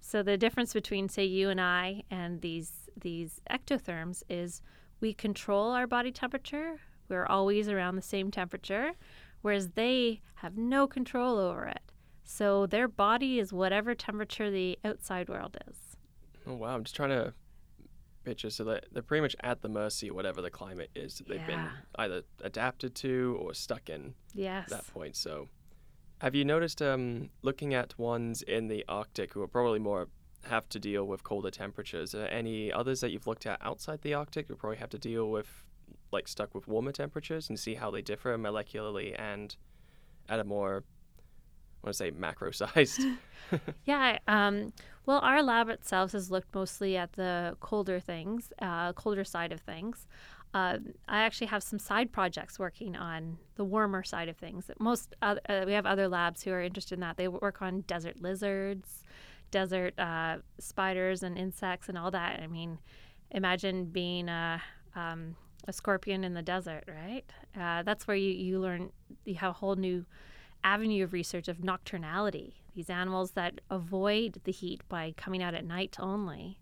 So 0.00 0.22
the 0.22 0.36
difference 0.36 0.72
between 0.72 1.08
say 1.08 1.24
you 1.24 1.50
and 1.50 1.60
I 1.60 2.02
and 2.10 2.40
these 2.40 2.88
these 3.00 3.40
ectotherms 3.50 4.22
is 4.28 4.60
we 5.00 5.12
control 5.14 5.70
our 5.70 5.86
body 5.86 6.10
temperature. 6.12 6.80
We're 7.08 7.26
always 7.26 7.68
around 7.68 7.96
the 7.96 8.02
same 8.02 8.30
temperature, 8.30 8.92
whereas 9.42 9.70
they 9.70 10.20
have 10.36 10.56
no 10.56 10.86
control 10.86 11.38
over 11.38 11.66
it. 11.66 11.80
So 12.24 12.66
their 12.66 12.88
body 12.88 13.38
is 13.38 13.52
whatever 13.52 13.94
temperature 13.94 14.50
the 14.50 14.78
outside 14.84 15.28
world 15.28 15.56
is. 15.68 15.76
Oh 16.46 16.54
wow, 16.54 16.74
I'm 16.74 16.84
just 16.84 16.96
trying 16.96 17.10
to 17.10 17.34
picture 18.24 18.50
so 18.50 18.64
that 18.64 18.86
they're 18.92 19.02
pretty 19.02 19.22
much 19.22 19.34
at 19.40 19.62
the 19.62 19.68
mercy 19.68 20.08
of 20.08 20.14
whatever 20.14 20.42
the 20.42 20.50
climate 20.50 20.90
is 20.94 21.16
that 21.18 21.28
they've 21.28 21.46
been 21.46 21.68
either 21.96 22.22
adapted 22.42 22.94
to 22.96 23.38
or 23.40 23.54
stuck 23.54 23.88
in 23.88 24.14
Yes. 24.34 24.70
at 24.70 24.78
that 24.84 24.92
point. 24.92 25.16
So, 25.16 25.48
have 26.20 26.34
you 26.34 26.44
noticed 26.44 26.82
um, 26.82 27.30
looking 27.42 27.74
at 27.74 27.98
ones 27.98 28.42
in 28.42 28.68
the 28.68 28.84
Arctic 28.88 29.32
who 29.32 29.42
are 29.42 29.48
probably 29.48 29.78
more 29.78 30.08
have 30.44 30.68
to 30.70 30.78
deal 30.78 31.04
with 31.04 31.24
colder 31.24 31.50
temperatures? 31.50 32.14
Any 32.14 32.72
others 32.72 33.00
that 33.00 33.10
you've 33.10 33.26
looked 33.26 33.46
at 33.46 33.58
outside 33.62 34.02
the 34.02 34.14
Arctic 34.14 34.48
who 34.48 34.54
probably 34.54 34.78
have 34.78 34.90
to 34.90 34.98
deal 34.98 35.30
with 35.30 35.64
like 36.12 36.28
stuck 36.28 36.54
with 36.54 36.68
warmer 36.68 36.92
temperatures 36.92 37.48
and 37.48 37.58
see 37.58 37.74
how 37.74 37.90
they 37.90 38.02
differ 38.02 38.36
molecularly 38.36 39.18
and 39.18 39.56
at 40.28 40.40
a 40.40 40.44
more 40.44 40.84
I 41.82 41.86
want 41.86 41.94
to 41.94 41.98
say 41.98 42.10
macro 42.10 42.50
sized. 42.52 43.02
Yeah. 43.84 44.18
Um, 44.28 44.72
well, 45.06 45.18
our 45.20 45.42
lab 45.42 45.70
itself 45.70 46.12
has 46.12 46.30
looked 46.30 46.54
mostly 46.54 46.96
at 46.96 47.14
the 47.14 47.56
colder 47.58 47.98
things, 47.98 48.52
uh, 48.62 48.92
colder 48.92 49.24
side 49.24 49.50
of 49.50 49.60
things. 49.60 50.06
Uh, 50.52 50.78
I 51.08 51.20
actually 51.22 51.46
have 51.48 51.62
some 51.62 51.78
side 51.78 52.10
projects 52.12 52.58
working 52.58 52.96
on 52.96 53.38
the 53.54 53.64
warmer 53.64 54.02
side 54.02 54.28
of 54.28 54.36
things. 54.36 54.70
Most 54.78 55.14
other, 55.22 55.40
uh, 55.48 55.62
we 55.64 55.72
have 55.72 55.86
other 55.86 56.08
labs 56.08 56.42
who 56.42 56.50
are 56.50 56.60
interested 56.60 56.94
in 56.94 57.00
that. 57.00 57.16
They 57.16 57.28
work 57.28 57.62
on 57.62 57.82
desert 57.82 58.20
lizards, 58.20 59.04
desert 59.50 59.98
uh, 59.98 60.38
spiders, 60.58 61.22
and 61.22 61.38
insects, 61.38 61.88
and 61.88 61.96
all 61.96 62.10
that. 62.10 62.40
I 62.42 62.46
mean, 62.48 62.78
imagine 63.30 63.86
being 63.86 64.28
a 64.28 64.60
um, 64.96 65.36
a 65.68 65.72
scorpion 65.72 66.24
in 66.24 66.34
the 66.34 66.42
desert, 66.42 66.84
right? 66.88 67.24
Uh, 67.58 67.82
that's 67.82 68.06
where 68.08 68.16
you 68.16 68.30
you 68.30 68.58
learn 68.58 68.90
you 69.24 69.36
have 69.36 69.50
a 69.50 69.54
whole 69.54 69.76
new 69.76 70.04
avenue 70.64 71.04
of 71.04 71.12
research 71.12 71.48
of 71.48 71.58
nocturnality. 71.58 72.54
These 72.74 72.90
animals 72.90 73.32
that 73.32 73.60
avoid 73.70 74.40
the 74.44 74.52
heat 74.52 74.82
by 74.88 75.14
coming 75.16 75.42
out 75.42 75.54
at 75.54 75.64
night 75.64 75.96
only. 76.00 76.58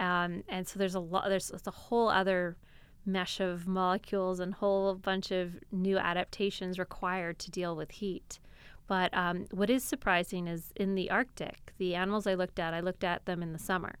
Um, 0.00 0.44
and 0.48 0.66
so 0.66 0.78
there's 0.78 0.94
a 0.94 1.00
lot. 1.00 1.28
There's, 1.28 1.48
there's 1.48 1.66
a 1.66 1.70
whole 1.70 2.08
other 2.08 2.56
mesh 3.04 3.40
of 3.40 3.66
molecules 3.66 4.40
and 4.40 4.54
whole 4.54 4.94
bunch 4.94 5.30
of 5.30 5.54
new 5.70 5.98
adaptations 5.98 6.78
required 6.78 7.38
to 7.40 7.50
deal 7.50 7.74
with 7.74 7.90
heat. 7.90 8.38
But 8.86 9.14
um, 9.16 9.46
what 9.50 9.70
is 9.70 9.84
surprising 9.84 10.48
is 10.48 10.72
in 10.76 10.94
the 10.94 11.10
Arctic, 11.10 11.72
the 11.78 11.94
animals 11.94 12.26
I 12.26 12.34
looked 12.34 12.58
at, 12.58 12.74
I 12.74 12.80
looked 12.80 13.04
at 13.04 13.24
them 13.26 13.42
in 13.42 13.52
the 13.52 13.58
summer. 13.58 13.94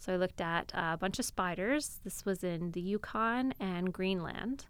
So 0.00 0.14
I 0.14 0.16
looked 0.16 0.40
at 0.40 0.70
a 0.74 0.96
bunch 0.96 1.18
of 1.18 1.24
spiders. 1.24 2.00
This 2.04 2.24
was 2.24 2.44
in 2.44 2.72
the 2.72 2.80
Yukon 2.80 3.54
and 3.58 3.92
Greenland. 3.92 4.66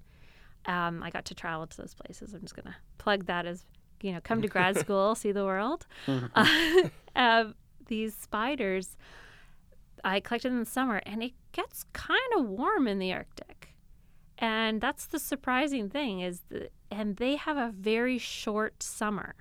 Um, 0.67 1.03
I 1.03 1.11
got 1.11 1.25
to 1.27 1.35
travel 1.35 1.67
to 1.67 1.77
those 1.77 1.95
places. 1.95 2.35
I'm 2.35 2.43
just 2.43 2.55
going 2.55 2.67
to 2.67 2.77
plug 2.99 3.27
that 3.27 3.47
as, 3.47 3.65
you 4.01 4.13
know, 4.13 4.21
come 4.23 4.43
to 4.43 4.49
grad 4.49 4.79
school, 4.81 5.15
see 5.15 5.33
the 5.33 5.45
world. 5.45 5.87
Uh, 6.07 6.47
uh, 7.17 7.45
these 7.87 8.15
spiders, 8.15 8.97
I 10.05 10.21
collected 10.21 10.53
in 10.53 10.61
the 10.61 10.67
summer, 10.67 11.03
and 11.05 11.23
it 11.23 11.33
gets 11.53 11.85
kind 11.93 12.21
of 12.37 12.47
warm 12.47 12.87
in 12.87 12.99
the 12.99 13.13
Arctic. 13.13 13.58
And 14.39 14.81
that's 14.81 15.07
the 15.07 15.19
surprising 15.19 15.91
thing 15.91 16.21
is, 16.21 16.43
that, 16.51 16.73
and 16.91 17.17
they 17.17 17.37
have 17.37 17.57
a 17.57 17.73
very 17.77 18.19
short 18.19 18.83
summer. 18.83 19.35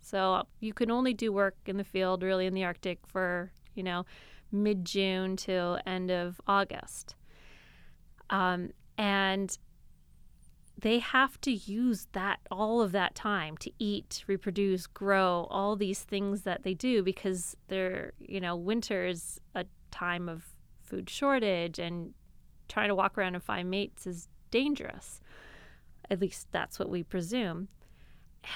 So 0.00 0.44
you 0.60 0.72
can 0.72 0.90
only 0.90 1.12
do 1.12 1.30
work 1.32 1.56
in 1.66 1.76
the 1.76 1.84
field 1.84 2.22
really 2.22 2.46
in 2.46 2.54
the 2.54 2.64
Arctic 2.64 3.06
for, 3.06 3.52
you 3.74 3.82
know, 3.82 4.06
mid 4.50 4.84
June 4.86 5.36
till 5.36 5.78
end 5.86 6.10
of 6.10 6.40
August. 6.46 7.14
Um, 8.30 8.70
and 8.96 9.56
they 10.80 11.00
have 11.00 11.40
to 11.42 11.52
use 11.52 12.06
that 12.12 12.38
all 12.50 12.80
of 12.80 12.92
that 12.92 13.14
time 13.14 13.56
to 13.58 13.70
eat, 13.78 14.24
reproduce, 14.26 14.86
grow, 14.86 15.46
all 15.50 15.76
these 15.76 16.00
things 16.02 16.42
that 16.42 16.62
they 16.62 16.72
do 16.72 17.02
because 17.02 17.56
they're, 17.66 18.12
you 18.18 18.40
know, 18.40 18.56
winter 18.56 19.04
is 19.04 19.40
a 19.54 19.66
time 19.90 20.28
of 20.28 20.44
food 20.82 21.10
shortage 21.10 21.78
and 21.78 22.14
trying 22.68 22.88
to 22.88 22.94
walk 22.94 23.18
around 23.18 23.34
and 23.34 23.42
find 23.42 23.68
mates 23.68 24.06
is 24.06 24.28
dangerous. 24.50 25.20
At 26.10 26.20
least 26.20 26.48
that's 26.52 26.78
what 26.78 26.88
we 26.88 27.02
presume. 27.02 27.68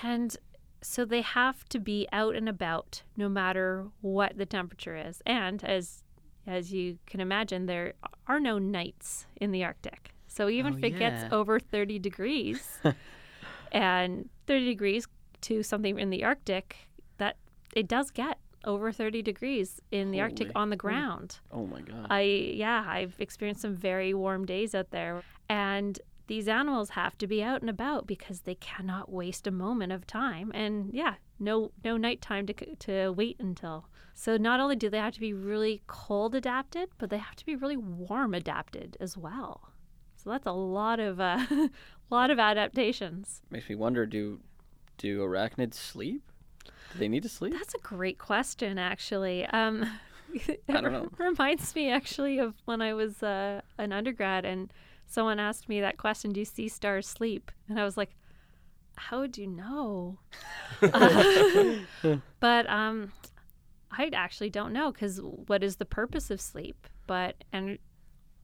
And 0.02 0.36
so 0.80 1.04
they 1.04 1.20
have 1.22 1.64
to 1.68 1.78
be 1.78 2.08
out 2.12 2.34
and 2.34 2.48
about 2.48 3.02
no 3.16 3.28
matter 3.28 3.86
what 4.00 4.36
the 4.38 4.46
temperature 4.46 4.96
is. 4.96 5.22
And 5.26 5.62
as 5.64 6.02
as 6.46 6.72
you 6.72 6.98
can 7.06 7.20
imagine, 7.20 7.66
there 7.66 7.92
are 8.26 8.40
no 8.40 8.58
nights 8.58 9.26
in 9.36 9.52
the 9.52 9.62
Arctic. 9.64 10.10
So 10.26 10.48
even 10.48 10.74
Oh, 10.74 10.76
if 10.78 10.84
it 10.84 10.92
yeah. 10.94 10.98
gets 10.98 11.32
over 11.32 11.60
30 11.60 11.98
degrees 12.00 12.80
and 13.72 14.28
30 14.46 14.66
degrees 14.66 15.06
to 15.42 15.62
something 15.62 15.98
in 15.98 16.10
the 16.10 16.24
Arctic, 16.24 16.88
that 17.18 17.36
it 17.76 17.86
does 17.88 18.10
get 18.10 18.38
over 18.64 18.92
30 18.92 19.22
degrees 19.22 19.80
in 19.90 20.10
the 20.10 20.20
Arctic 20.20 20.50
on 20.54 20.70
the 20.70 20.76
ground. 20.76 21.38
Oh 21.52 21.66
my 21.66 21.80
god. 21.80 22.06
I 22.10 22.22
yeah, 22.22 22.84
I've 22.88 23.14
experienced 23.18 23.62
some 23.62 23.74
very 23.74 24.14
warm 24.14 24.44
days 24.44 24.74
out 24.74 24.90
there, 24.90 25.22
and 25.48 26.00
these 26.26 26.48
animals 26.48 26.90
have 26.90 27.18
to 27.18 27.26
be 27.26 27.42
out 27.42 27.60
and 27.60 27.68
about 27.68 28.06
because 28.06 28.40
they 28.40 28.54
cannot 28.54 29.10
waste 29.12 29.46
a 29.46 29.50
moment 29.50 29.92
of 29.92 30.06
time. 30.06 30.50
And 30.54 30.92
yeah, 30.92 31.14
no 31.38 31.72
no 31.84 31.96
nighttime 31.96 32.46
to 32.46 32.54
to 32.76 33.10
wait 33.10 33.36
until. 33.38 33.88
So 34.14 34.36
not 34.36 34.60
only 34.60 34.76
do 34.76 34.88
they 34.88 34.98
have 34.98 35.14
to 35.14 35.20
be 35.20 35.32
really 35.32 35.82
cold 35.86 36.34
adapted, 36.34 36.90
but 36.98 37.10
they 37.10 37.18
have 37.18 37.36
to 37.36 37.46
be 37.46 37.56
really 37.56 37.76
warm 37.76 38.34
adapted 38.34 38.96
as 39.00 39.16
well. 39.16 39.72
So 40.16 40.30
that's 40.30 40.46
a 40.46 40.52
lot 40.52 41.00
of 41.00 41.20
uh, 41.20 41.44
lot 42.10 42.30
of 42.30 42.38
adaptations. 42.38 43.42
Makes 43.50 43.68
me 43.68 43.74
wonder 43.74 44.06
do 44.06 44.40
do 44.98 45.20
arachnids 45.20 45.74
sleep? 45.74 46.22
Do 46.92 46.98
they 46.98 47.08
need 47.08 47.22
to 47.24 47.28
sleep? 47.28 47.54
That's 47.54 47.74
a 47.74 47.78
great 47.78 48.18
question, 48.18 48.78
actually. 48.78 49.46
Um, 49.46 49.84
I 50.68 50.80
don't 50.80 50.92
know. 50.92 51.08
reminds 51.18 51.74
me 51.74 51.90
actually 51.90 52.38
of 52.38 52.54
when 52.66 52.80
I 52.80 52.94
was 52.94 53.22
uh, 53.22 53.62
an 53.78 53.92
undergrad 53.92 54.44
and 54.44 54.72
someone 55.12 55.38
asked 55.38 55.68
me 55.68 55.80
that 55.80 55.98
question: 55.98 56.32
"Do 56.32 56.40
you 56.40 56.46
see 56.46 56.68
stars 56.68 57.06
sleep?" 57.06 57.50
And 57.68 57.78
I 57.78 57.84
was 57.84 57.96
like, 57.96 58.16
"How 58.96 59.20
would 59.20 59.36
you 59.36 59.46
know?" 59.46 60.18
Uh, 60.82 61.74
but 62.40 62.68
um, 62.68 63.12
I 63.90 64.10
actually 64.12 64.50
don't 64.50 64.72
know 64.72 64.90
because 64.90 65.20
what 65.22 65.62
is 65.62 65.76
the 65.76 65.84
purpose 65.84 66.30
of 66.30 66.40
sleep? 66.40 66.86
But 67.06 67.44
and 67.52 67.78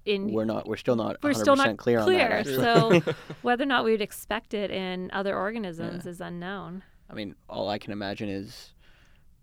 in 0.04 0.32
We're 0.32 0.44
not. 0.44 0.66
We're 0.66 0.76
still 0.76 0.96
not. 0.96 1.16
we're 1.22 1.30
100% 1.30 1.36
still 1.36 1.56
not 1.56 1.76
clear, 1.76 2.00
on 2.00 2.12
that. 2.12 2.46
so 2.46 3.14
whether 3.42 3.62
or 3.62 3.66
not 3.66 3.84
we 3.84 3.92
would 3.92 4.02
expect 4.02 4.54
it 4.54 4.70
in 4.70 5.10
other 5.12 5.36
organisms 5.36 6.06
is 6.06 6.20
unknown. 6.20 6.82
I 7.10 7.14
mean, 7.14 7.34
all 7.48 7.68
I 7.68 7.78
can 7.78 7.92
imagine 7.92 8.28
is 8.28 8.74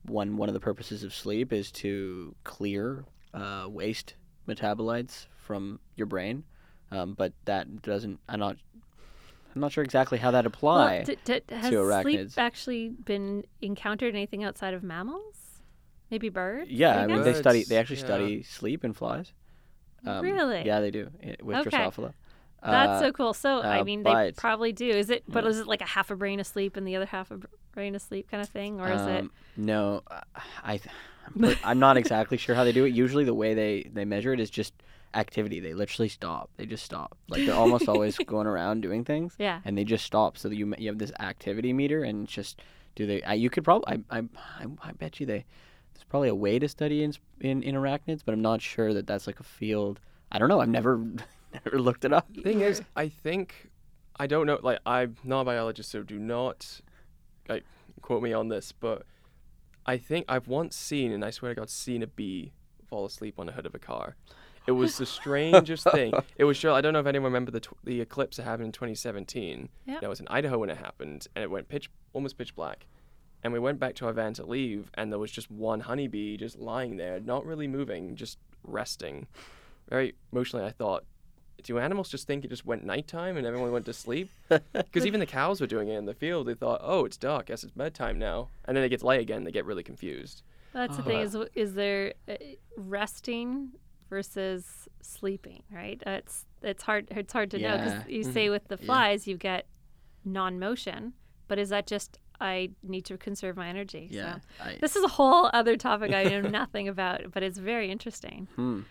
one 0.04 0.38
one 0.38 0.50
of 0.50 0.54
the 0.54 0.60
purposes 0.60 1.04
of 1.04 1.14
sleep 1.14 1.54
is 1.54 1.72
to 1.72 2.36
clear 2.44 3.06
uh, 3.34 3.68
waste 3.70 4.16
metabolites 4.48 5.28
from 5.38 5.80
your 5.96 6.08
brain, 6.08 6.44
um, 6.92 7.14
but 7.14 7.34
that 7.46 7.82
doesn't. 7.82 8.20
I'm 8.30 8.40
not. 8.40 8.58
I'm 9.54 9.62
not 9.62 9.72
sure 9.72 9.84
exactly 9.84 10.18
how 10.18 10.32
that 10.32 10.46
applies 10.46 11.08
Well, 11.08 11.16
d- 11.24 11.42
d- 11.48 11.56
has 11.56 11.70
sleep 11.70 12.20
arachnids. 12.20 12.34
actually 12.38 12.90
been 12.90 13.46
encountered 13.62 14.14
anything 14.14 14.44
outside 14.44 14.74
of 14.74 14.84
mammals? 14.84 15.62
Maybe 16.12 16.30
birds? 16.30 16.70
yeah, 16.70 17.00
I 17.00 17.08
mean, 17.08 17.24
they 17.24 17.34
study. 17.34 17.64
They 17.64 17.78
actually 17.78 17.98
yeah. 17.98 18.06
study 18.06 18.44
sleep 18.44 18.84
in 18.84 18.94
flies. 18.94 19.32
Really? 20.06 20.64
Yeah, 20.66 20.82
they 20.82 20.92
do 20.92 21.10
with 21.42 21.68
Okay. 21.68 21.78
Drosophila. 21.78 22.14
That's 22.64 23.00
Uh, 23.00 23.00
so 23.00 23.12
cool. 23.12 23.34
So 23.34 23.62
I 23.62 23.82
uh, 23.82 23.84
mean, 23.84 24.04
they 24.04 24.32
probably 24.36 24.74
do. 24.74 24.90
Is 24.90 25.10
it? 25.10 25.24
But 25.28 25.44
Yeah. 25.44 25.50
is 25.52 25.60
it 25.60 25.68
like 25.68 25.82
a 25.82 25.86
half 25.86 26.10
a 26.12 26.16
brain 26.16 26.40
asleep 26.40 26.78
and 26.78 26.88
the 26.88 26.96
other 26.96 27.06
half 27.06 27.32
a 27.32 27.40
brain 27.74 27.96
asleep 27.96 28.30
kind 28.30 28.42
of 28.42 28.50
thing, 28.50 28.82
or 28.82 28.92
is 28.92 29.02
it? 29.02 29.22
Um, 29.22 29.32
No, 29.58 30.02
uh, 30.10 30.22
I, 30.64 30.80
I'm, 31.36 31.56
I'm 31.64 31.80
not 31.80 31.98
exactly 31.98 32.38
sure 32.38 32.56
how 32.56 32.64
they 32.64 32.72
do 32.72 32.86
it. 32.86 32.94
Usually, 32.94 33.24
the 33.24 33.34
way 33.34 33.54
they 33.54 33.90
they 33.94 34.06
measure 34.06 34.34
it 34.34 34.40
is 34.40 34.50
just 34.50 34.74
activity. 35.16 35.60
They 35.60 35.74
literally 35.74 36.10
stop. 36.10 36.50
They 36.58 36.66
just 36.66 36.84
stop. 36.86 37.18
Like 37.30 37.46
they're 37.46 37.56
almost 37.56 37.88
always 37.88 38.18
going 38.26 38.48
around 38.48 38.82
doing 38.82 39.04
things, 39.04 39.36
Yeah. 39.40 39.62
and 39.66 39.78
they 39.78 39.84
just 39.84 40.06
stop. 40.06 40.38
So 40.38 40.50
you 40.50 40.74
you 40.78 40.90
have 40.90 40.98
this 41.00 41.12
activity 41.20 41.74
meter, 41.74 42.04
and 42.04 42.26
it's 42.26 42.34
just 42.34 42.62
do 42.96 43.06
they? 43.06 43.22
I, 43.24 43.34
you 43.34 43.50
could 43.50 43.64
probably. 43.64 44.04
I, 44.10 44.18
I 44.20 44.24
I 44.60 44.66
I 44.84 44.92
bet 44.94 45.20
you 45.20 45.26
they. 45.26 45.46
There's 45.94 46.04
probably 46.10 46.30
a 46.30 46.36
way 46.36 46.60
to 46.60 46.68
study 46.68 47.04
in, 47.04 47.14
in 47.40 47.64
in 47.64 47.76
arachnids, 47.76 48.22
but 48.26 48.34
I'm 48.34 48.42
not 48.42 48.62
sure 48.62 48.94
that 48.94 49.08
that's 49.08 49.28
like 49.28 49.40
a 49.40 49.44
field. 49.44 50.00
I 50.32 50.40
don't 50.40 50.50
know. 50.50 50.60
I've 50.60 50.70
never 50.70 50.98
never 51.66 51.80
looked 51.80 52.04
it 52.06 52.12
up. 52.14 52.28
Thing 52.44 52.62
is, 52.62 52.82
I 52.96 53.08
think 53.10 53.70
I 54.18 54.28
don't 54.28 54.46
know. 54.46 54.60
Like 54.62 54.80
I'm 54.86 55.16
not 55.24 55.42
a 55.42 55.46
biologist, 55.46 55.90
so 55.92 56.04
do 56.04 56.20
not 56.20 56.82
like 57.48 57.64
quote 58.02 58.22
me 58.24 58.34
on 58.34 58.50
this. 58.50 58.72
But 58.74 59.04
I 59.86 59.98
think 59.98 60.26
I've 60.28 60.48
once 60.48 60.76
seen, 60.76 61.12
and 61.12 61.24
I 61.24 61.30
swear 61.30 61.54
to 61.54 61.62
God, 61.62 61.70
seen 61.70 62.04
a 62.04 62.08
bee 62.08 62.52
fall 62.90 63.06
asleep 63.06 63.40
on 63.40 63.46
the 63.46 63.52
hood 63.54 63.66
of 63.66 63.74
a 63.76 63.80
car. 63.80 64.16
It 64.68 64.72
was 64.72 64.98
the 64.98 65.06
strangest 65.06 65.90
thing. 65.92 66.14
It 66.38 66.44
was 66.44 66.58
sure. 66.58 66.72
I 66.72 66.82
don't 66.82 66.94
know 66.94 67.00
if 67.00 67.06
anyone 67.06 67.32
remember 67.32 67.52
the 67.52 67.60
tw- 67.60 67.84
the 67.84 68.02
eclipse 68.02 68.38
that 68.38 68.44
happened 68.44 68.66
in 68.68 68.72
2017. 68.72 69.70
Yeah. 69.86 70.00
That 70.00 70.10
was 70.10 70.20
in 70.20 70.28
Idaho 70.28 70.58
when 70.60 70.70
it 70.70 70.78
happened, 70.78 71.28
and 71.36 71.44
it 71.44 71.52
went 71.52 71.70
pitch 71.70 71.90
almost 72.14 72.38
pitch 72.38 72.56
black. 72.56 72.88
And 73.44 73.54
we 73.54 73.60
went 73.60 73.80
back 73.80 73.94
to 73.96 74.08
our 74.08 74.14
van 74.14 74.34
to 74.36 74.46
leave, 74.46 74.90
and 74.96 75.12
there 75.12 75.20
was 75.20 75.32
just 75.32 75.52
one 75.52 75.82
honeybee 75.82 76.36
just 76.38 76.58
lying 76.58 76.98
there, 76.98 77.20
not 77.20 77.46
really 77.46 77.68
moving, 77.68 78.16
just 78.16 78.40
resting. 78.64 79.28
Very 79.88 80.16
emotionally, 80.32 80.66
I 80.66 80.72
thought, 80.72 81.06
do 81.64 81.78
animals 81.80 82.10
just 82.10 82.28
think 82.28 82.44
it 82.44 82.50
just 82.50 82.66
went 82.66 82.84
nighttime 82.84 83.38
and 83.38 83.46
everyone 83.46 83.72
went 83.72 83.86
to 83.86 83.94
sleep? 83.94 84.30
Because 84.74 85.06
even 85.06 85.20
the 85.20 85.26
cows 85.26 85.60
were 85.60 85.68
doing 85.68 85.90
it 85.90 85.98
in 85.98 86.06
the 86.06 86.14
field. 86.14 86.48
They 86.48 86.54
thought, 86.54 86.80
oh, 86.84 87.06
it's 87.06 87.18
dark. 87.18 87.48
Guess 87.48 87.64
it's 87.64 87.74
bedtime 87.74 88.18
now. 88.18 88.48
And 88.66 88.76
then 88.78 88.84
it 88.84 88.90
gets 88.90 89.04
light 89.04 89.20
again. 89.20 89.44
They 89.44 89.52
get 89.52 89.66
really 89.66 89.84
confused. 89.84 90.42
That's 90.74 90.98
the 90.98 91.04
thing 91.04 91.20
is 91.20 91.38
is 91.54 91.74
there 91.74 92.14
uh, 92.28 92.36
resting 92.78 93.72
versus 94.10 94.88
sleeping, 95.02 95.64
right? 95.72 96.02
It's 96.06 96.46
it's 96.62 96.84
hard 96.84 97.08
it's 97.12 97.34
hard 97.34 97.52
to 97.52 97.60
know 97.60 97.78
'cause 97.78 97.92
know 97.94 97.98
because 98.00 98.12
you 98.12 98.24
say 98.24 98.50
with 98.50 98.68
the 98.68 98.78
flies 98.78 99.28
you 99.28 99.38
get 99.38 99.68
non-motion, 100.24 101.14
but 101.48 101.60
is 101.60 101.70
that 101.70 101.88
just 101.88 102.18
I 102.42 102.72
need 102.84 103.06
to 103.06 103.18
conserve 103.18 103.56
my 103.56 103.68
energy? 103.70 104.10
Yeah. 104.12 104.36
So 104.36 104.42
I, 104.64 104.78
this 104.82 104.96
is 104.96 105.04
a 105.04 105.08
whole 105.10 105.50
other 105.54 105.78
topic 105.78 106.14
I 106.14 106.24
know 106.26 106.42
nothing 106.62 106.88
about, 106.88 107.32
but 107.32 107.44
it's 107.44 107.58
very 107.58 107.90
interesting. 107.92 108.48
hmm. 108.56 108.82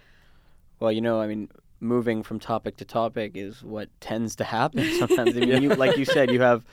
Well, 0.81 0.91
you 0.93 1.01
know, 1.01 1.21
I 1.21 1.27
mean, 1.27 1.51
moving 1.81 2.23
from 2.23 2.39
topic 2.41 2.77
to 2.79 2.85
topic 2.85 3.33
is 3.37 3.63
what 3.63 3.89
tends 4.01 4.35
to 4.37 4.45
happen 4.45 4.85
sometimes. 4.99 5.37
I 5.37 5.41
mean, 5.41 5.63
you, 5.63 5.75
like 5.85 5.97
you 5.97 6.05
said, 6.05 6.31
you 6.31 6.41
have 6.41 6.65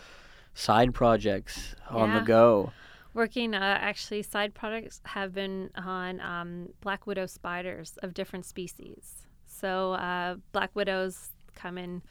side 0.53 0.93
projects 0.93 1.75
on 1.89 2.13
the 2.13 2.21
go. 2.21 2.71
Working, 3.13 3.53
uh, 3.53 3.77
actually, 3.81 4.23
side 4.23 4.53
products 4.53 5.01
have 5.05 5.33
been 5.33 5.69
on 5.75 6.21
um, 6.21 6.69
black 6.79 7.05
widow 7.05 7.25
spiders 7.25 7.97
of 8.01 8.13
different 8.13 8.45
species. 8.45 9.27
So 9.45 9.93
uh, 9.93 10.35
black 10.53 10.71
widows 10.75 11.29
come 11.53 11.77
in, 11.77 12.01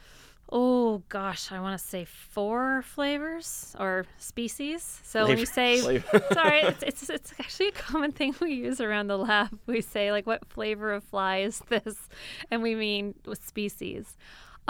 oh 0.52 1.02
gosh, 1.08 1.52
I 1.52 1.60
want 1.60 1.80
to 1.80 1.84
say 1.84 2.04
four 2.04 2.82
flavors 2.82 3.74
or 3.78 4.04
species. 4.18 5.00
So 5.04 5.26
when 5.26 5.38
you 5.38 5.46
say, 5.46 5.80
Flavor. 5.80 6.22
sorry, 6.32 6.60
it's, 6.60 6.82
it's 6.82 7.10
it's 7.10 7.32
actually 7.40 7.68
a 7.68 7.72
common 7.72 8.12
thing 8.12 8.34
we 8.40 8.52
use 8.52 8.80
around 8.80 9.06
the 9.06 9.18
lab. 9.18 9.58
We 9.66 9.80
say 9.80 10.12
like, 10.12 10.26
what 10.26 10.46
flavor 10.48 10.92
of 10.92 11.04
fly 11.04 11.38
is 11.38 11.60
this, 11.68 12.08
and 12.50 12.62
we 12.62 12.74
mean 12.74 13.14
with 13.24 13.46
species. 13.46 14.16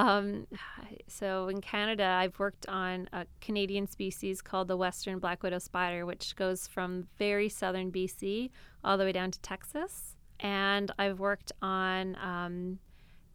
Um, 0.00 0.46
so 1.08 1.48
in 1.48 1.60
Canada, 1.60 2.04
I've 2.04 2.38
worked 2.38 2.66
on 2.68 3.08
a 3.12 3.26
Canadian 3.40 3.86
species 3.86 4.40
called 4.40 4.68
the 4.68 4.76
Western 4.76 5.18
Black 5.18 5.42
Widow 5.42 5.58
spider, 5.58 6.06
which 6.06 6.36
goes 6.36 6.66
from 6.66 7.06
very 7.18 7.48
southern 7.48 7.92
BC 7.92 8.50
all 8.82 8.96
the 8.96 9.04
way 9.04 9.12
down 9.12 9.30
to 9.30 9.40
Texas. 9.40 10.16
And 10.40 10.90
I've 10.98 11.20
worked 11.20 11.52
on 11.60 12.16
um, 12.16 12.78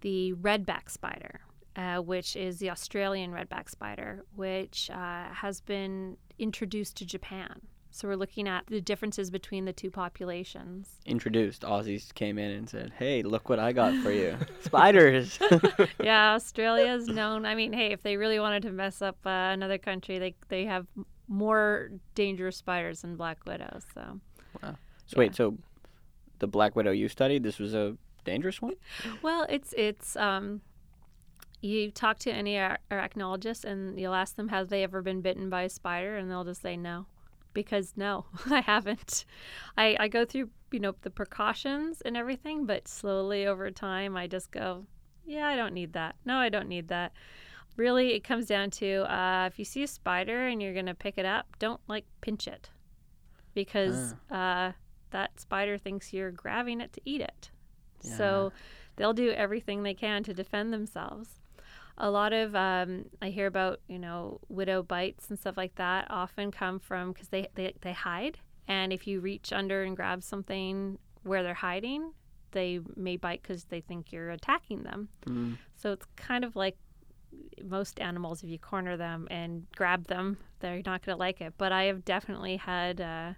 the 0.01 0.33
redback 0.33 0.89
spider, 0.89 1.41
uh, 1.75 1.97
which 1.97 2.35
is 2.35 2.57
the 2.57 2.71
Australian 2.71 3.31
redback 3.31 3.69
spider, 3.69 4.25
which 4.35 4.89
uh, 4.91 5.25
has 5.31 5.61
been 5.61 6.17
introduced 6.39 6.97
to 6.97 7.05
Japan. 7.05 7.61
So 7.95 8.09
we're 8.09 8.17
looking 8.17 8.45
at 8.45 8.67
the 8.67 8.81
differences 8.81 9.31
between 9.31 9.63
the 9.63 9.71
two 9.71 9.89
populations. 9.89 10.99
Introduced, 11.05 11.61
Aussies 11.61 12.13
came 12.13 12.37
in 12.37 12.51
and 12.51 12.69
said, 12.69 12.91
"Hey, 12.99 13.23
look 13.23 13.47
what 13.47 13.57
I 13.57 13.71
got 13.71 13.93
for 14.03 14.11
you, 14.11 14.37
spiders." 14.59 15.39
yeah, 16.03 16.33
Australia 16.35 16.91
is 16.91 17.07
known. 17.07 17.45
I 17.45 17.55
mean, 17.55 17.71
hey, 17.71 17.93
if 17.93 18.03
they 18.03 18.17
really 18.17 18.37
wanted 18.37 18.63
to 18.63 18.71
mess 18.71 19.01
up 19.01 19.17
uh, 19.25 19.29
another 19.29 19.77
country, 19.77 20.19
they 20.19 20.35
they 20.49 20.65
have 20.65 20.87
more 21.29 21.89
dangerous 22.15 22.57
spiders 22.57 23.01
than 23.01 23.15
black 23.15 23.45
widows. 23.45 23.85
So 23.93 24.19
Wow. 24.61 24.75
so 25.05 25.17
wait, 25.17 25.33
so 25.33 25.57
the 26.39 26.47
black 26.47 26.75
widow 26.75 26.91
you 26.91 27.07
studied, 27.07 27.43
this 27.43 27.59
was 27.59 27.73
a 27.73 27.95
dangerous 28.25 28.61
one? 28.61 28.73
Well, 29.21 29.45
it's 29.47 29.73
it's 29.77 30.17
um, 30.17 30.59
you 31.61 31.91
talk 31.91 32.19
to 32.19 32.31
any 32.31 32.59
ar- 32.59 32.79
arachnologist 32.91 33.63
and 33.63 33.97
you'll 33.97 34.13
ask 34.13 34.35
them 34.35 34.49
have 34.49 34.67
they 34.67 34.83
ever 34.83 35.01
been 35.01 35.21
bitten 35.21 35.49
by 35.49 35.61
a 35.63 35.69
spider, 35.69 36.17
and 36.17 36.29
they'll 36.29 36.43
just 36.43 36.61
say 36.61 36.75
no, 36.75 37.05
because 37.55 37.93
no, 37.95 38.25
I 38.51 38.61
haven't. 38.61 39.25
I 39.75 39.97
I 39.99 40.07
go 40.07 40.25
through 40.25 40.49
you 40.71 40.79
know 40.79 40.93
the 41.01 41.09
precautions 41.09 42.01
and 42.01 42.15
everything, 42.15 42.67
but 42.67 42.87
slowly 42.87 43.47
over 43.47 43.71
time, 43.71 44.15
I 44.15 44.27
just 44.27 44.51
go, 44.51 44.85
yeah, 45.25 45.47
I 45.47 45.55
don't 45.55 45.73
need 45.73 45.93
that. 45.93 46.15
No, 46.25 46.35
I 46.37 46.49
don't 46.49 46.69
need 46.69 46.89
that. 46.89 47.13
Really, 47.77 48.13
it 48.13 48.23
comes 48.23 48.45
down 48.45 48.69
to 48.71 49.11
uh, 49.11 49.47
if 49.47 49.57
you 49.57 49.65
see 49.65 49.81
a 49.81 49.87
spider 49.87 50.47
and 50.47 50.61
you're 50.61 50.75
gonna 50.75 50.93
pick 50.93 51.17
it 51.17 51.25
up, 51.25 51.47
don't 51.57 51.81
like 51.87 52.05
pinch 52.21 52.47
it, 52.47 52.69
because 53.55 54.13
uh, 54.31 54.71
that 55.09 55.39
spider 55.39 55.77
thinks 55.79 56.13
you're 56.13 56.31
grabbing 56.31 56.79
it 56.81 56.93
to 56.93 57.01
eat 57.05 57.21
it. 57.21 57.49
So 58.01 58.51
they'll 58.97 59.13
do 59.13 59.31
everything 59.31 59.81
they 59.81 59.95
can 59.95 60.23
to 60.23 60.33
defend 60.33 60.71
themselves. 60.71 61.39
A 61.97 62.09
lot 62.09 62.33
of 62.33 62.55
um, 62.55 63.05
I 63.21 63.29
hear 63.29 63.47
about 63.47 63.79
you 63.87 63.99
know 63.99 64.39
widow 64.49 64.83
bites 64.83 65.29
and 65.29 65.39
stuff 65.39 65.55
like 65.57 65.75
that 65.75 66.07
often 66.09 66.51
come 66.51 66.79
from 66.79 67.13
because 67.13 67.29
they, 67.29 67.47
they 67.55 67.73
they 67.81 67.93
hide, 67.93 68.39
and 68.67 68.91
if 68.91 69.07
you 69.07 69.21
reach 69.21 69.53
under 69.53 69.83
and 69.83 69.95
grab 69.95 70.23
something 70.23 70.97
where 71.23 71.41
they're 71.41 71.53
hiding, 71.53 72.11
they 72.51 72.79
may 72.95 73.17
bite 73.17 73.41
because 73.41 73.65
they 73.65 73.81
think 73.81 74.11
you're 74.11 74.31
attacking 74.31 74.83
them. 74.83 75.09
Mm. 75.25 75.57
So 75.75 75.91
it's 75.91 76.05
kind 76.15 76.43
of 76.43 76.55
like 76.55 76.77
most 77.63 77.99
animals. 77.99 78.43
If 78.43 78.49
you 78.49 78.59
corner 78.59 78.97
them 78.97 79.27
and 79.29 79.65
grab 79.75 80.07
them, 80.07 80.37
they're 80.59 80.81
not 80.85 81.05
going 81.05 81.15
to 81.15 81.19
like 81.19 81.41
it. 81.41 81.53
But 81.57 81.71
I 81.71 81.83
have 81.83 82.05
definitely 82.05 82.57
had, 82.57 83.01
uh, 83.01 83.33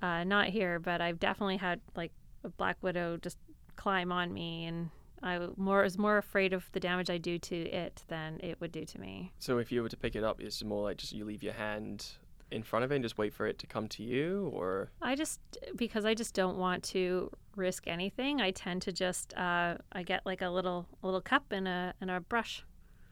uh, 0.00 0.24
not 0.24 0.48
here, 0.48 0.78
but 0.78 1.00
I've 1.00 1.18
definitely 1.18 1.56
had 1.56 1.80
like 1.96 2.12
a 2.44 2.48
black 2.48 2.76
widow 2.82 3.16
just 3.16 3.38
climb 3.76 4.12
on 4.12 4.32
me, 4.32 4.66
and 4.66 4.90
I 5.22 5.34
w- 5.34 5.54
more 5.56 5.82
was 5.82 5.98
more 5.98 6.16
afraid 6.18 6.52
of 6.52 6.70
the 6.72 6.80
damage 6.80 7.10
I 7.10 7.18
do 7.18 7.38
to 7.38 7.56
it 7.70 8.02
than 8.08 8.40
it 8.42 8.60
would 8.60 8.72
do 8.72 8.84
to 8.86 9.00
me. 9.00 9.32
So 9.38 9.58
if 9.58 9.70
you 9.70 9.82
were 9.82 9.88
to 9.88 9.96
pick 9.96 10.16
it 10.16 10.24
up, 10.24 10.40
it's 10.40 10.62
more 10.64 10.82
like 10.84 10.96
just 10.98 11.12
you 11.12 11.24
leave 11.24 11.42
your 11.42 11.52
hand 11.52 12.06
in 12.50 12.62
front 12.62 12.84
of 12.84 12.90
it 12.90 12.96
and 12.96 13.04
just 13.04 13.16
wait 13.18 13.32
for 13.32 13.46
it 13.46 13.58
to 13.60 13.66
come 13.66 13.86
to 13.88 14.02
you, 14.02 14.50
or 14.54 14.90
I 15.02 15.14
just 15.14 15.40
because 15.76 16.04
I 16.04 16.14
just 16.14 16.34
don't 16.34 16.58
want 16.58 16.82
to 16.84 17.30
risk 17.54 17.86
anything. 17.86 18.40
I 18.40 18.50
tend 18.50 18.82
to 18.82 18.92
just 18.92 19.32
uh, 19.36 19.76
I 19.92 20.02
get 20.02 20.24
like 20.26 20.42
a 20.42 20.48
little 20.48 20.86
a 21.02 21.06
little 21.06 21.20
cup 21.20 21.44
and 21.52 21.68
a 21.68 21.94
and 22.00 22.10
a 22.10 22.18
brush, 22.20 22.64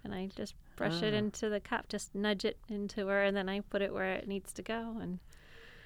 and 0.02 0.12
I 0.14 0.28
just 0.34 0.54
brush 0.76 1.02
it 1.02 1.14
Ah. 1.14 1.18
into 1.18 1.48
the 1.50 1.60
cup, 1.60 1.88
just 1.88 2.14
nudge 2.14 2.44
it 2.44 2.58
into 2.68 3.06
where, 3.06 3.24
and 3.24 3.36
then 3.36 3.48
I 3.48 3.60
put 3.60 3.80
it 3.82 3.92
where 3.92 4.14
it 4.14 4.26
needs 4.26 4.52
to 4.54 4.62
go. 4.62 4.96
And 5.00 5.18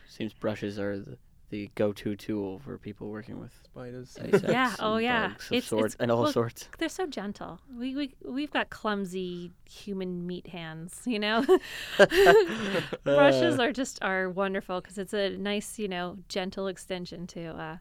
Seems 0.08 0.32
brushes 0.32 0.78
are 0.78 0.98
the, 0.98 1.18
the 1.52 1.70
go-to 1.74 2.16
tool 2.16 2.58
for 2.64 2.78
people 2.78 3.10
working 3.10 3.38
with 3.38 3.52
spiders. 3.62 4.16
insects 4.16 4.50
Yeah, 4.50 4.74
oh, 4.80 4.94
and 4.94 5.04
yeah. 5.04 5.28
bugs 5.28 5.46
of 5.48 5.52
It's- 5.52 5.68
sorts 5.68 5.94
it's- 5.94 5.96
and 6.00 6.10
all 6.10 6.22
well, 6.22 6.32
sorts. 6.32 6.68
they're 6.78 6.88
so 6.88 7.06
gentle. 7.06 7.60
We 7.78 7.94
we 7.94 8.14
we've 8.24 8.50
got 8.50 8.70
clumsy 8.70 9.52
human 9.70 10.26
meat 10.26 10.46
hands, 10.48 11.02
you 11.06 11.18
know. 11.18 11.44
Brushes 13.04 13.58
are 13.58 13.72
just 13.72 14.02
are 14.02 14.30
wonderful 14.30 14.80
because 14.80 14.96
it's 14.98 15.12
a 15.12 15.36
nice, 15.36 15.78
you 15.78 15.88
know, 15.88 16.16
gentle 16.28 16.66
extension 16.68 17.26
to, 17.28 17.44
uh, 17.50 17.76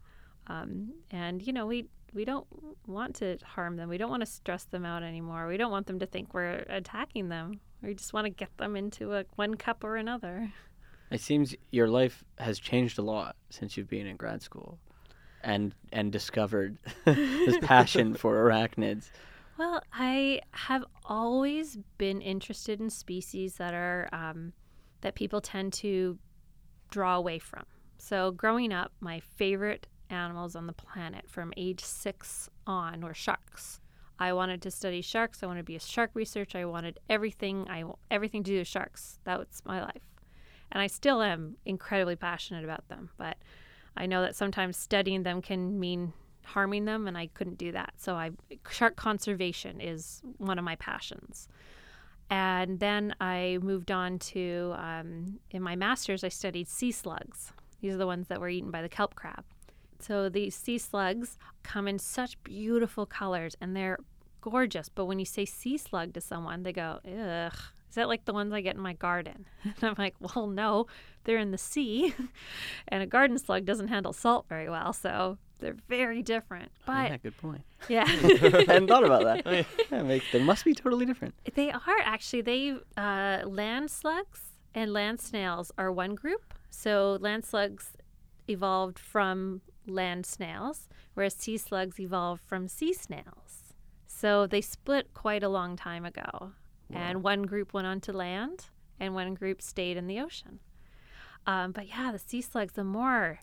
um, 0.48 0.94
and 1.12 1.42
you 1.42 1.54
know 1.54 1.66
we 1.66 1.88
we 2.14 2.26
don't 2.26 2.48
want 2.88 3.16
to 3.16 3.38
harm 3.46 3.78
them. 3.78 3.88
We 3.88 3.98
don't 3.98 4.10
want 4.10 4.22
to 4.22 4.26
stress 4.30 4.66
them 4.66 4.86
out 4.86 5.02
anymore. 5.04 5.48
We 5.48 5.56
don't 5.58 5.72
want 5.72 5.88
them 5.88 6.00
to 6.00 6.06
think 6.06 6.34
we're 6.34 6.66
attacking 6.70 7.30
them. 7.30 7.62
We 7.82 7.94
just 7.94 8.12
want 8.14 8.26
to 8.26 8.30
get 8.30 8.56
them 8.58 8.76
into 8.76 9.14
a 9.14 9.24
one 9.38 9.56
cup 9.56 9.84
or 9.84 9.96
another. 9.96 10.52
It 11.12 11.22
seems 11.22 11.56
your 11.72 11.88
life 11.88 12.24
has 12.38 12.58
changed 12.60 12.98
a 12.98 13.02
lot 13.02 13.36
since 13.50 13.76
you've 13.76 13.90
been 13.90 14.08
in 14.08 14.16
grad 14.16 14.42
school, 14.42 14.80
and 15.44 15.76
and 15.92 16.12
discovered 16.12 16.78
this 17.06 17.58
passion 17.62 18.14
for 18.16 18.36
arachnids. 18.36 19.12
Well, 19.58 19.84
I 19.94 20.42
have 20.52 20.86
always 21.06 21.78
been 21.98 22.22
interested 22.22 22.80
in 22.80 22.90
species 22.90 23.56
that 23.56 23.74
are 23.74 24.08
um, 24.12 24.54
that 25.02 25.16
people 25.16 25.42
tend 25.42 25.74
to 25.74 26.18
draw 26.90 27.18
away 27.18 27.40
from. 27.40 27.66
So, 27.98 28.32
growing 28.32 28.74
up, 28.74 28.92
my 29.00 29.20
favorite 29.20 29.88
animals 30.10 30.56
on 30.56 30.68
the 30.68 30.74
planet 30.74 31.30
from 31.30 31.54
age 31.58 31.84
six 31.84 32.50
on 32.66 33.02
were 33.02 33.14
sharks. 33.14 33.80
I 34.20 34.34
wanted 34.34 34.62
to 34.64 34.72
study 34.72 35.02
sharks. 35.02 35.42
I 35.42 35.48
wanted 35.48 35.62
to 35.62 35.66
be 35.66 35.76
a 35.76 35.80
shark 35.80 36.12
researcher. 36.14 36.60
I 36.60 36.66
wanted 36.66 37.00
everything. 37.10 37.68
I 37.70 37.84
everything 38.10 38.44
to 38.44 38.52
do 38.52 38.58
with 38.60 38.68
sharks. 38.68 39.20
That 39.24 39.40
was 39.40 39.62
my 39.66 39.82
life, 39.82 40.04
and 40.72 40.82
I 40.82 40.88
still 40.88 41.22
am 41.22 41.58
incredibly 41.66 42.16
passionate 42.16 42.64
about 42.64 42.88
them. 42.88 43.10
But 43.18 43.38
I 43.96 44.06
know 44.06 44.22
that 44.22 44.36
sometimes 44.36 44.78
studying 44.78 45.24
them 45.24 45.42
can 45.42 45.80
mean 45.80 46.14
harming 46.44 46.86
them 46.86 47.08
and 47.08 47.18
I 47.18 47.28
couldn't 47.28 47.58
do 47.58 47.72
that. 47.72 47.94
So 47.98 48.16
I 48.16 48.32
shark 48.70 48.96
conservation 48.96 49.82
is 49.82 50.22
one 50.38 50.58
of 50.58 50.66
my 50.66 50.76
passions. 50.76 51.48
And 52.30 52.80
then 52.80 53.14
I 53.20 53.60
moved 53.62 53.92
on 53.92 54.18
to 54.20 54.74
um, 54.78 55.40
in 55.52 55.62
my 55.62 55.76
master's 55.76 56.24
I 56.24 56.30
studied 56.30 56.68
sea 56.68 56.92
slugs. 56.92 57.52
These 57.82 57.94
are 57.94 57.98
the 57.98 58.08
ones 58.08 58.28
that 58.28 58.40
were 58.40 58.50
eaten 58.50 58.72
by 58.72 58.82
the 58.82 58.90
kelp 58.90 59.16
crab. 59.16 59.44
So 60.00 60.30
these 60.30 60.56
sea 60.56 60.78
slugs 60.78 61.38
come 61.64 61.88
in 61.88 62.00
such 62.00 62.42
beautiful 62.44 63.06
colors 63.06 63.56
and 63.60 63.76
they're 63.76 64.00
gorgeous. 64.40 64.90
But 64.90 65.06
when 65.06 65.20
you 65.20 65.26
say 65.26 65.46
sea 65.46 65.78
slug 65.78 66.14
to 66.14 66.22
someone, 66.22 66.64
they 66.64 66.74
go, 66.74 67.00
ugh. 67.06 67.58
Is 67.92 67.96
that 67.96 68.08
like 68.08 68.24
the 68.24 68.32
ones 68.32 68.54
I 68.54 68.62
get 68.62 68.76
in 68.76 68.82
my 68.82 68.94
garden? 68.94 69.46
And 69.66 69.84
I'm 69.84 69.96
like, 69.98 70.16
well, 70.22 70.48
no, 70.48 70.88
they're 71.26 71.38
in 71.38 71.52
the 71.52 71.58
sea. 71.58 72.16
and 72.88 73.04
a 73.04 73.06
garden 73.06 73.38
slug 73.38 73.66
doesn't 73.66 73.90
handle 73.90 74.14
salt 74.14 74.46
very 74.48 74.70
well. 74.70 74.94
So 74.94 75.38
they're 75.60 75.76
very 75.90 76.22
different. 76.22 76.72
But 76.86 77.12
yeah, 77.12 77.18
good 77.18 77.38
point. 77.38 77.64
yeah. 77.90 78.06
I 78.08 78.64
hadn't 78.66 78.88
thought 78.88 79.04
about 79.04 79.26
that. 79.26 79.66
Yeah, 79.92 80.04
make, 80.04 80.24
they 80.32 80.42
must 80.42 80.64
be 80.64 80.74
totally 80.74 81.06
different. 81.06 81.36
They 81.54 81.70
are 81.70 82.00
actually 82.02 82.42
they 82.44 82.78
uh, 82.96 83.42
land 83.46 83.92
slugs 83.92 84.54
and 84.74 84.94
land 84.94 85.20
snails 85.20 85.74
are 85.78 85.92
one 85.92 86.16
group. 86.16 86.54
So 86.70 87.18
land 87.20 87.44
slugs 87.44 87.92
evolved 88.48 89.00
from 89.00 89.60
land 89.86 90.26
snails, 90.26 90.88
whereas 91.14 91.36
sea 91.36 91.58
slugs 91.58 92.00
evolved 92.00 92.42
from 92.42 92.70
sea 92.70 92.94
snails. 92.94 93.74
So 94.08 94.48
they 94.48 94.62
split 94.62 95.14
quite 95.14 95.44
a 95.44 95.50
long 95.50 95.76
time 95.76 96.06
ago. 96.06 96.54
And 96.94 97.24
one 97.24 97.44
group 97.44 97.74
went 97.74 97.88
onto 97.88 98.12
land, 98.12 98.66
and 99.00 99.16
one 99.16 99.34
group 99.34 99.62
stayed 99.62 99.98
in 99.98 100.08
the 100.08 100.20
ocean. 100.20 100.60
Um, 101.48 101.72
but 101.72 101.88
yeah, 101.88 102.12
the 102.12 102.20
sea 102.20 102.42
slugs, 102.42 102.74
the 102.74 102.84
more, 102.84 103.40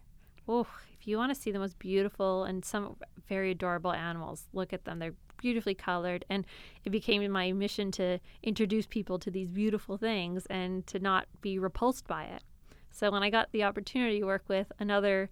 oh, 0.46 0.66
if 0.98 1.06
you 1.06 1.16
want 1.16 1.34
to 1.34 1.40
see 1.40 1.50
the 1.50 1.58
most 1.58 1.78
beautiful 1.78 2.44
and 2.44 2.64
some 2.64 2.96
very 3.28 3.50
adorable 3.50 3.92
animals, 3.92 4.46
look 4.52 4.72
at 4.72 4.84
them. 4.84 4.98
They're 4.98 5.14
beautifully 5.38 5.74
colored. 5.74 6.24
And 6.28 6.44
it 6.84 6.90
became 6.90 7.30
my 7.30 7.52
mission 7.52 7.90
to 7.92 8.18
introduce 8.42 8.86
people 8.86 9.18
to 9.20 9.30
these 9.30 9.48
beautiful 9.48 9.96
things 9.96 10.46
and 10.46 10.86
to 10.88 10.98
not 10.98 11.26
be 11.40 11.58
repulsed 11.58 12.06
by 12.06 12.24
it. 12.24 12.42
So 12.90 13.10
when 13.10 13.22
I 13.22 13.30
got 13.30 13.52
the 13.52 13.64
opportunity 13.64 14.20
to 14.20 14.26
work 14.26 14.44
with 14.48 14.72
another 14.78 15.30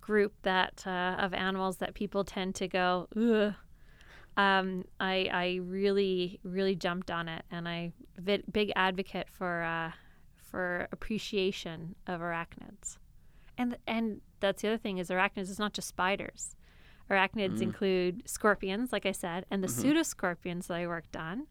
group 0.00 0.34
that 0.42 0.84
uh, 0.86 1.16
of 1.18 1.32
animals 1.34 1.78
that 1.78 1.94
people 1.94 2.24
tend 2.24 2.54
to 2.56 2.68
go, 2.68 3.08
ugh, 3.16 3.54
um, 4.36 4.84
I 4.98 5.28
I 5.32 5.60
really 5.62 6.40
really 6.42 6.74
jumped 6.74 7.10
on 7.10 7.28
it, 7.28 7.44
and 7.50 7.68
I 7.68 7.92
big, 8.22 8.44
big 8.50 8.72
advocate 8.76 9.28
for 9.28 9.62
uh, 9.62 9.92
for 10.36 10.88
appreciation 10.92 11.94
of 12.06 12.20
arachnids, 12.20 12.98
and 13.58 13.76
and 13.86 14.20
that's 14.40 14.62
the 14.62 14.68
other 14.68 14.78
thing 14.78 14.98
is 14.98 15.10
arachnids 15.10 15.50
is 15.50 15.58
not 15.58 15.72
just 15.74 15.88
spiders. 15.88 16.56
Arachnids 17.10 17.60
include 17.60 18.22
scorpions, 18.26 18.90
like 18.92 19.04
I 19.04 19.12
said, 19.12 19.44
and 19.50 19.62
the 19.62 19.68
pseudoscorpions 19.68 20.68
that 20.68 20.74
I 20.78 20.86
worked 20.86 21.16
on. 21.16 21.46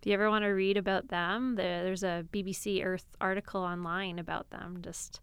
If 0.00 0.06
you 0.06 0.14
ever 0.14 0.30
want 0.30 0.44
to 0.44 0.48
read 0.48 0.76
about 0.76 1.08
them, 1.08 1.54
there, 1.56 1.84
there's 1.84 2.02
a 2.02 2.24
BBC 2.32 2.84
Earth 2.84 3.06
article 3.20 3.60
online 3.60 4.18
about 4.18 4.50
them. 4.50 4.78
Just 4.80 5.20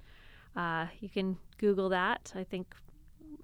uh, 0.55 0.87
you 0.99 1.09
can 1.09 1.37
Google 1.57 1.89
that. 1.89 2.31
I 2.35 2.43
think. 2.43 2.75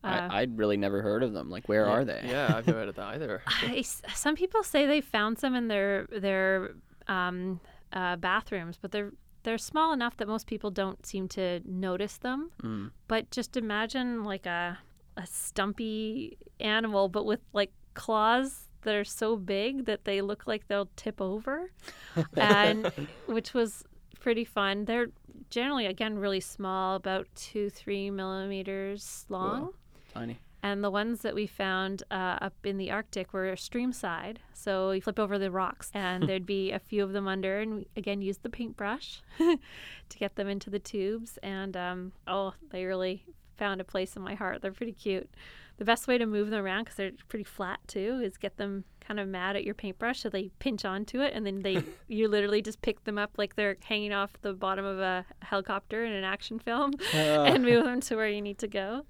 Uh, 0.03 0.27
I, 0.29 0.41
I'd 0.41 0.57
really 0.57 0.77
never 0.77 1.01
heard 1.01 1.23
of 1.23 1.33
them. 1.33 1.49
Like, 1.49 1.67
where 1.67 1.85
are 1.85 2.05
they? 2.05 2.21
Yeah, 2.25 2.53
I've 2.55 2.67
never 2.67 2.79
heard 2.79 2.89
of 2.89 2.95
that 2.95 3.15
either. 3.15 3.41
I 3.47 3.81
some 3.81 4.35
people 4.35 4.63
say 4.63 4.85
they 4.85 5.01
found 5.01 5.39
some 5.39 5.55
in 5.55 5.67
their 5.67 6.07
their 6.07 6.71
um, 7.07 7.59
uh, 7.93 8.15
bathrooms, 8.17 8.77
but 8.81 8.91
they're 8.91 9.11
they're 9.43 9.57
small 9.57 9.93
enough 9.93 10.17
that 10.17 10.27
most 10.27 10.47
people 10.47 10.71
don't 10.71 11.05
seem 11.05 11.27
to 11.29 11.61
notice 11.65 12.17
them. 12.17 12.51
Mm. 12.63 12.91
But 13.07 13.31
just 13.31 13.57
imagine 13.57 14.23
like 14.23 14.45
a 14.45 14.77
a 15.17 15.25
stumpy 15.25 16.37
animal, 16.59 17.09
but 17.09 17.25
with 17.25 17.41
like 17.53 17.71
claws 17.93 18.67
that 18.81 18.95
are 18.95 19.05
so 19.05 19.35
big 19.35 19.85
that 19.85 20.05
they 20.05 20.21
look 20.21 20.45
like 20.45 20.67
they'll 20.67 20.89
tip 20.95 21.19
over, 21.21 21.71
and 22.37 22.91
which 23.25 23.53
was 23.53 23.83
pretty 24.19 24.45
fun. 24.45 24.85
They're 24.85 25.07
generally 25.49 25.85
again 25.85 26.17
really 26.17 26.39
small, 26.39 26.95
about 26.95 27.27
two 27.35 27.69
three 27.69 28.09
millimeters 28.09 29.25
long. 29.29 29.71
Tiny. 30.13 30.39
And 30.63 30.83
the 30.83 30.89
ones 30.89 31.21
that 31.21 31.35
we 31.35 31.45
found 31.45 32.01
uh, 32.09 32.39
up 32.41 32.55
in 32.63 32.77
the 32.77 32.89
Arctic 32.89 33.33
were 33.33 33.51
streamside. 33.51 34.37
So 34.53 34.89
we 34.89 34.99
flip 34.99 35.19
over 35.19 35.37
the 35.37 35.51
rocks, 35.51 35.91
and 35.93 36.27
there'd 36.27 36.45
be 36.45 36.71
a 36.71 36.79
few 36.79 37.03
of 37.03 37.13
them 37.13 37.27
under, 37.27 37.59
and 37.59 37.75
we 37.75 37.87
again 37.95 38.21
use 38.21 38.39
the 38.39 38.49
paintbrush 38.49 39.21
to 39.37 40.17
get 40.17 40.35
them 40.35 40.47
into 40.47 40.71
the 40.71 40.79
tubes. 40.79 41.37
And 41.43 41.77
um, 41.77 42.13
oh, 42.25 42.55
they 42.71 42.85
really 42.85 43.25
found 43.57 43.79
a 43.79 43.83
place 43.83 44.15
in 44.15 44.23
my 44.23 44.33
heart. 44.33 44.61
They're 44.61 44.71
pretty 44.71 44.93
cute. 44.93 45.29
The 45.77 45.85
best 45.85 46.07
way 46.07 46.17
to 46.17 46.25
move 46.25 46.49
them 46.49 46.65
around, 46.65 46.85
because 46.85 46.95
they're 46.95 47.11
pretty 47.27 47.43
flat 47.43 47.79
too, 47.87 48.19
is 48.23 48.37
get 48.37 48.57
them 48.57 48.85
kind 49.05 49.19
of 49.19 49.27
mad 49.27 49.55
at 49.55 49.63
your 49.63 49.73
paintbrush 49.73 50.21
so 50.21 50.29
they 50.29 50.49
pinch 50.59 50.85
onto 50.85 51.21
it, 51.21 51.33
and 51.33 51.45
then 51.45 51.61
they 51.61 51.83
you 52.07 52.27
literally 52.27 52.61
just 52.61 52.81
pick 52.81 53.03
them 53.03 53.17
up 53.17 53.31
like 53.37 53.55
they're 53.55 53.77
hanging 53.83 54.13
off 54.13 54.31
the 54.41 54.53
bottom 54.53 54.85
of 54.85 54.99
a 54.99 55.25
helicopter 55.41 56.05
in 56.05 56.11
an 56.11 56.23
action 56.23 56.59
film, 56.59 56.93
and 57.13 57.63
move 57.63 57.83
them 57.85 58.01
to 58.01 58.15
where 58.15 58.29
you 58.29 58.41
need 58.41 58.57
to 58.59 58.67
go. 58.67 59.05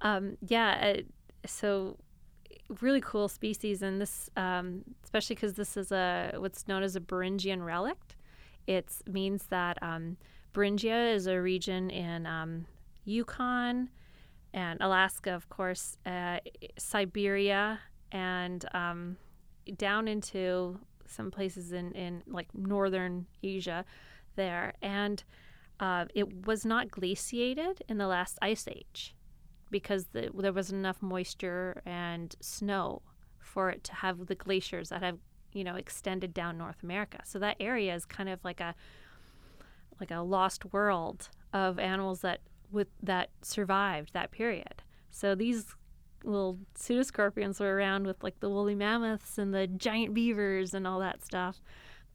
Um, 0.00 0.36
yeah, 0.46 0.94
uh, 0.96 1.02
so 1.46 1.96
really 2.80 3.00
cool 3.00 3.28
species, 3.28 3.82
and 3.82 4.00
this, 4.00 4.28
um, 4.36 4.82
especially 5.04 5.36
because 5.36 5.54
this 5.54 5.76
is 5.76 5.92
a 5.92 6.32
what's 6.36 6.66
known 6.68 6.82
as 6.82 6.96
a 6.96 7.00
Beringian 7.00 7.64
relict. 7.64 8.16
It 8.66 8.92
means 9.06 9.46
that 9.46 9.80
um, 9.82 10.16
Beringia 10.52 11.14
is 11.14 11.26
a 11.26 11.40
region 11.40 11.90
in 11.90 12.26
um, 12.26 12.66
Yukon 13.04 13.90
and 14.52 14.80
Alaska, 14.80 15.34
of 15.34 15.48
course, 15.48 15.98
uh, 16.04 16.38
Siberia, 16.78 17.78
and 18.10 18.64
um, 18.74 19.16
down 19.76 20.08
into 20.08 20.78
some 21.06 21.30
places 21.30 21.72
in, 21.72 21.92
in 21.92 22.22
like 22.26 22.48
northern 22.54 23.26
Asia 23.42 23.84
there. 24.34 24.74
And 24.82 25.22
uh, 25.80 26.06
it 26.14 26.46
was 26.46 26.64
not 26.64 26.90
glaciated 26.90 27.82
in 27.88 27.98
the 27.98 28.06
last 28.06 28.38
ice 28.42 28.66
age 28.68 29.14
because 29.70 30.06
the, 30.12 30.30
there 30.34 30.52
wasn't 30.52 30.78
enough 30.78 31.02
moisture 31.02 31.82
and 31.84 32.34
snow 32.40 33.02
for 33.38 33.70
it 33.70 33.84
to 33.84 33.94
have 33.94 34.26
the 34.26 34.34
glaciers 34.34 34.88
that 34.88 35.02
have 35.02 35.18
you 35.52 35.64
know 35.64 35.76
extended 35.76 36.34
down 36.34 36.58
North 36.58 36.82
America. 36.82 37.20
So 37.24 37.38
that 37.38 37.56
area 37.60 37.94
is 37.94 38.04
kind 38.04 38.28
of 38.28 38.44
like 38.44 38.60
a 38.60 38.74
like 40.00 40.10
a 40.10 40.20
lost 40.20 40.72
world 40.72 41.28
of 41.52 41.78
animals 41.78 42.20
that 42.20 42.40
with 42.70 42.88
that 43.02 43.30
survived 43.42 44.12
that 44.12 44.30
period. 44.30 44.82
So 45.10 45.34
these 45.34 45.74
little 46.26 46.58
pseudoscorpions 46.76 47.60
were 47.60 47.74
around 47.74 48.06
with 48.06 48.22
like 48.22 48.40
the 48.40 48.48
woolly 48.48 48.74
mammoths 48.74 49.38
and 49.38 49.54
the 49.54 49.66
giant 49.66 50.12
beavers 50.14 50.74
and 50.74 50.86
all 50.86 51.00
that 51.00 51.24
stuff. 51.24 51.60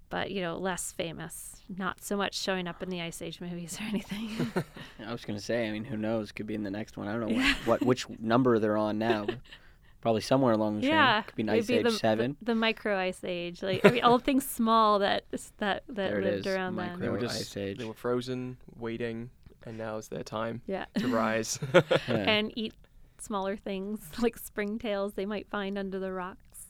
But 0.10 0.32
you 0.32 0.42
know, 0.42 0.58
less 0.58 0.92
famous, 0.92 1.62
not 1.78 2.04
so 2.04 2.18
much 2.18 2.38
showing 2.38 2.68
up 2.68 2.84
in 2.84 2.90
the 2.90 3.02
Ice 3.02 3.22
Age 3.22 3.40
movies 3.40 3.80
or 3.80 3.84
anything. 3.86 4.52
I 5.08 5.12
was 5.12 5.24
gonna 5.24 5.40
say. 5.40 5.68
I 5.68 5.72
mean, 5.72 5.86
who 5.86 5.96
knows? 5.96 6.32
Could 6.34 6.48
be 6.48 6.56
in 6.56 6.64
the 6.64 6.72
next 6.72 6.98
one. 6.98 7.08
I 7.08 7.14
don't 7.14 7.30
know 7.30 7.36
what, 7.38 7.56
what 7.66 7.84
which 7.84 8.06
number 8.20 8.60
they're 8.60 8.78
on 8.78 8.98
now. 9.00 9.26
Probably 10.02 10.22
somewhere 10.22 10.54
along 10.54 10.78
the 10.78 10.82
chain. 10.82 10.90
yeah, 10.90 11.22
Could 11.22 11.36
be 11.36 11.44
an 11.44 11.50
it'd 11.50 11.60
Ice 11.62 11.68
be 11.68 11.74
Age 11.76 11.84
the, 11.84 11.92
Seven. 11.92 12.36
the, 12.42 12.46
the 12.48 12.56
micro 12.56 12.98
Ice 12.98 13.24
Age, 13.24 13.62
like 13.62 13.86
I 13.86 13.92
mean, 13.92 14.04
all 14.04 14.18
things 14.18 14.46
small 14.50 14.98
that 15.00 15.26
that 15.60 15.84
that 15.88 16.10
There 16.12 16.22
lived 16.24 16.48
is, 16.48 16.54
around 16.56 16.74
micro- 16.76 16.98
They 16.98 17.08
were 17.10 17.20
just 17.20 17.40
Ice 17.40 17.56
Age. 17.56 17.78
they 17.78 17.86
were 17.86 17.94
frozen, 17.94 18.58
waiting, 18.78 19.30
and 19.64 19.78
now 19.78 19.98
is 19.98 20.08
their 20.08 20.24
time 20.24 20.62
Yeah, 20.66 20.86
to 20.96 21.08
rise. 21.16 21.60
Yeah. 21.74 21.82
and 22.08 22.52
eat 22.58 22.74
smaller 23.22 23.56
things 23.56 24.02
like 24.20 24.40
springtails 24.42 25.16
they 25.16 25.26
might 25.26 25.48
find 25.50 25.78
under 25.78 26.00
the 26.00 26.12
rocks. 26.12 26.68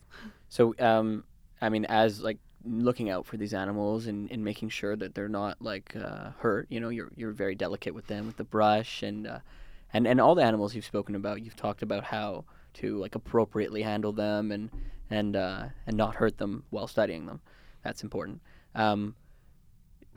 So, 0.49 0.75
um, 0.79 1.23
I 1.61 1.69
mean, 1.69 1.85
as 1.85 2.21
like 2.21 2.37
looking 2.63 3.09
out 3.09 3.25
for 3.25 3.37
these 3.37 3.53
animals 3.53 4.07
and, 4.07 4.31
and 4.31 4.43
making 4.43 4.69
sure 4.69 4.95
that 4.95 5.15
they're 5.15 5.29
not 5.29 5.61
like 5.61 5.95
uh, 5.95 6.31
hurt, 6.39 6.67
you 6.69 6.79
know, 6.79 6.89
you're 6.89 7.09
you're 7.15 7.31
very 7.31 7.55
delicate 7.55 7.93
with 7.93 8.07
them 8.07 8.27
with 8.27 8.37
the 8.37 8.43
brush 8.43 9.03
and 9.03 9.27
uh, 9.27 9.39
and 9.93 10.07
and 10.07 10.19
all 10.19 10.35
the 10.35 10.43
animals 10.43 10.75
you've 10.75 10.85
spoken 10.85 11.15
about. 11.15 11.41
You've 11.41 11.55
talked 11.55 11.81
about 11.81 12.03
how 12.03 12.45
to 12.75 12.97
like 12.97 13.15
appropriately 13.15 13.81
handle 13.81 14.11
them 14.11 14.51
and 14.51 14.69
and 15.09 15.35
uh, 15.35 15.65
and 15.87 15.97
not 15.97 16.15
hurt 16.15 16.37
them 16.37 16.63
while 16.69 16.87
studying 16.87 17.25
them. 17.25 17.41
That's 17.83 18.03
important. 18.03 18.41
Um, 18.75 19.15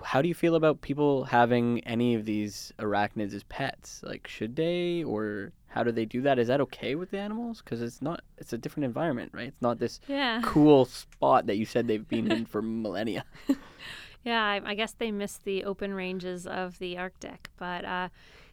how 0.03 0.21
do 0.23 0.29
you 0.29 0.35
feel 0.35 0.55
about 0.55 0.81
people 0.81 1.25
having 1.25 1.81
any 1.81 2.15
of 2.15 2.25
these 2.25 2.73
arachnids 2.79 3.33
as 3.33 3.43
pets? 3.45 4.01
Like, 4.03 4.27
should 4.27 4.57
they, 4.57 5.03
or 5.05 5.53
how 5.75 5.83
do 5.83 5.91
they 5.91 6.05
do 6.05 6.23
that? 6.23 6.39
Is 6.39 6.47
that 6.47 6.61
okay 6.61 6.95
with 6.95 7.11
the 7.11 7.19
animals? 7.19 7.61
Because 7.61 7.83
it's 7.83 8.01
not. 8.01 8.23
It's 8.39 8.53
a 8.53 8.59
different 8.59 8.85
environment, 8.85 9.33
right? 9.35 9.49
It's 9.49 9.61
not 9.61 9.81
this 9.81 9.99
Yeah, 10.07 10.41
cool 10.45 10.85
spot 10.85 11.47
that 11.47 11.57
you 11.57 11.67
said 11.67 11.89
they've 11.89 12.09
been 12.09 12.31
in 12.31 12.47
for 12.47 12.63
millennia. 12.63 13.25
yeah. 14.25 14.41
I, 14.41 14.61
I 14.65 14.75
guess 14.77 14.93
they 14.93 15.11
miss 15.11 15.39
the 15.39 15.65
open 15.65 15.93
ranges 15.93 16.47
of 16.47 16.79
the 16.79 16.97
Arctic, 16.97 17.51
but 17.57 17.85
uh, 17.85 18.09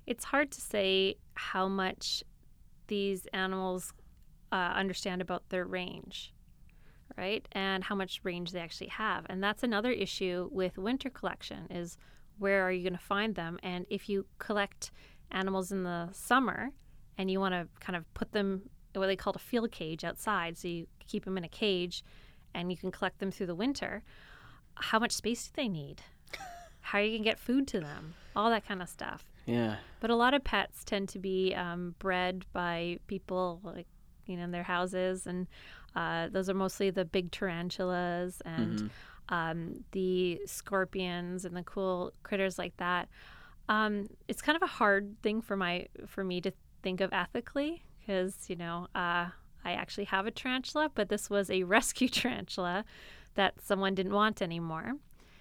it's 0.08 0.26
hard 0.26 0.50
to 0.50 0.62
say 0.62 1.18
how 1.36 1.68
much 1.68 2.24
these 2.88 3.28
animals 3.34 3.94
uh, 4.52 4.56
understand 4.56 5.22
about 5.22 5.48
their 5.50 5.66
range, 5.66 6.34
right? 7.20 7.48
And 7.52 7.84
how 7.84 7.94
much 7.94 8.22
range 8.24 8.52
they 8.52 8.62
actually 8.62 8.90
have. 8.90 9.28
And 9.30 9.44
that's 9.44 9.62
another 9.62 9.92
issue 9.92 10.50
with 10.52 10.80
winter 10.80 11.12
collection 11.12 11.68
is 11.70 12.00
where 12.40 12.64
are 12.64 12.72
you 12.72 12.82
going 12.82 12.98
to 12.98 13.06
find 13.16 13.36
them? 13.36 13.60
And 13.62 13.86
if 13.92 14.10
you 14.10 14.26
collect 14.40 14.90
animals 15.30 15.72
in 15.72 15.84
the 15.84 16.10
summer 16.14 16.72
and 17.22 17.30
you 17.32 17.40
want 17.40 17.54
to 17.54 17.68
kind 17.80 17.96
of 17.96 18.12
put 18.14 18.32
them 18.32 18.64
what 18.94 19.08
they 19.08 19.16
call 19.16 19.34
a 19.36 19.40
field 19.40 19.72
cage 19.72 20.04
outside, 20.04 20.58
so 20.58 20.68
you 20.68 20.88
keep 21.08 21.24
them 21.26 21.38
in 21.38 21.44
a 21.44 21.50
cage 21.50 22.04
and 22.54 22.72
you 22.72 22.78
can 22.78 22.92
collect 22.92 23.20
them 23.20 23.32
through 23.32 23.46
the 23.46 23.56
winter, 23.56 24.04
how 24.76 25.00
much 25.00 25.12
space 25.14 25.46
do 25.46 25.52
they 25.56 25.70
need? 25.70 26.02
How 26.82 27.00
you 27.00 27.18
to 27.20 27.24
get 27.24 27.40
food 27.40 27.68
to 27.70 27.80
them? 27.80 28.16
All 28.36 28.50
that 28.50 28.68
kind 28.68 28.82
of 28.82 28.90
stuff. 28.90 29.24
yeah. 29.46 29.76
But 30.02 30.10
a 30.10 30.16
lot 30.16 30.34
of 30.34 30.44
pets 30.44 30.84
tend 30.84 31.10
to 31.10 31.20
be 31.20 31.54
um, 31.56 31.94
bred 32.00 32.44
by 32.54 32.98
people, 33.08 33.60
like 33.64 33.88
you 34.26 34.36
know, 34.36 34.44
in 34.46 34.52
their 34.52 34.64
houses, 34.64 35.28
and 35.28 35.48
uh, 35.96 36.28
those 36.30 36.50
are 36.50 36.54
mostly 36.56 36.90
the 36.90 37.06
big 37.06 37.32
tarantulas 37.32 38.42
and 38.46 38.80
Mhm. 38.80 38.90
um, 39.30 39.84
the 39.92 40.42
scorpions 40.48 41.46
and 41.46 41.56
the 41.56 41.64
cool 41.64 42.12
critters 42.24 42.58
like 42.58 42.76
that. 42.78 43.08
Um, 43.70 44.08
it's 44.28 44.42
kind 44.42 44.56
of 44.56 44.64
a 44.64 44.68
hard 44.80 45.16
thing 45.22 45.42
for 45.42 45.56
my 45.56 45.88
for 46.08 46.24
me 46.24 46.42
to 46.42 46.52
think 46.82 47.02
of 47.02 47.12
ethically 47.14 47.84
because 48.00 48.50
you 48.50 48.56
know 48.56 48.88
uh, 48.96 49.30
I 49.64 49.74
actually 49.74 50.06
have 50.06 50.26
a 50.26 50.32
tarantula, 50.32 50.92
but 50.94 51.10
this 51.10 51.30
was 51.30 51.50
a 51.50 51.64
rescue 51.78 52.10
tarantula 52.10 52.86
that 53.36 53.62
someone 53.62 53.96
didn't 53.96 54.14
want 54.14 54.42
anymore. 54.42 54.94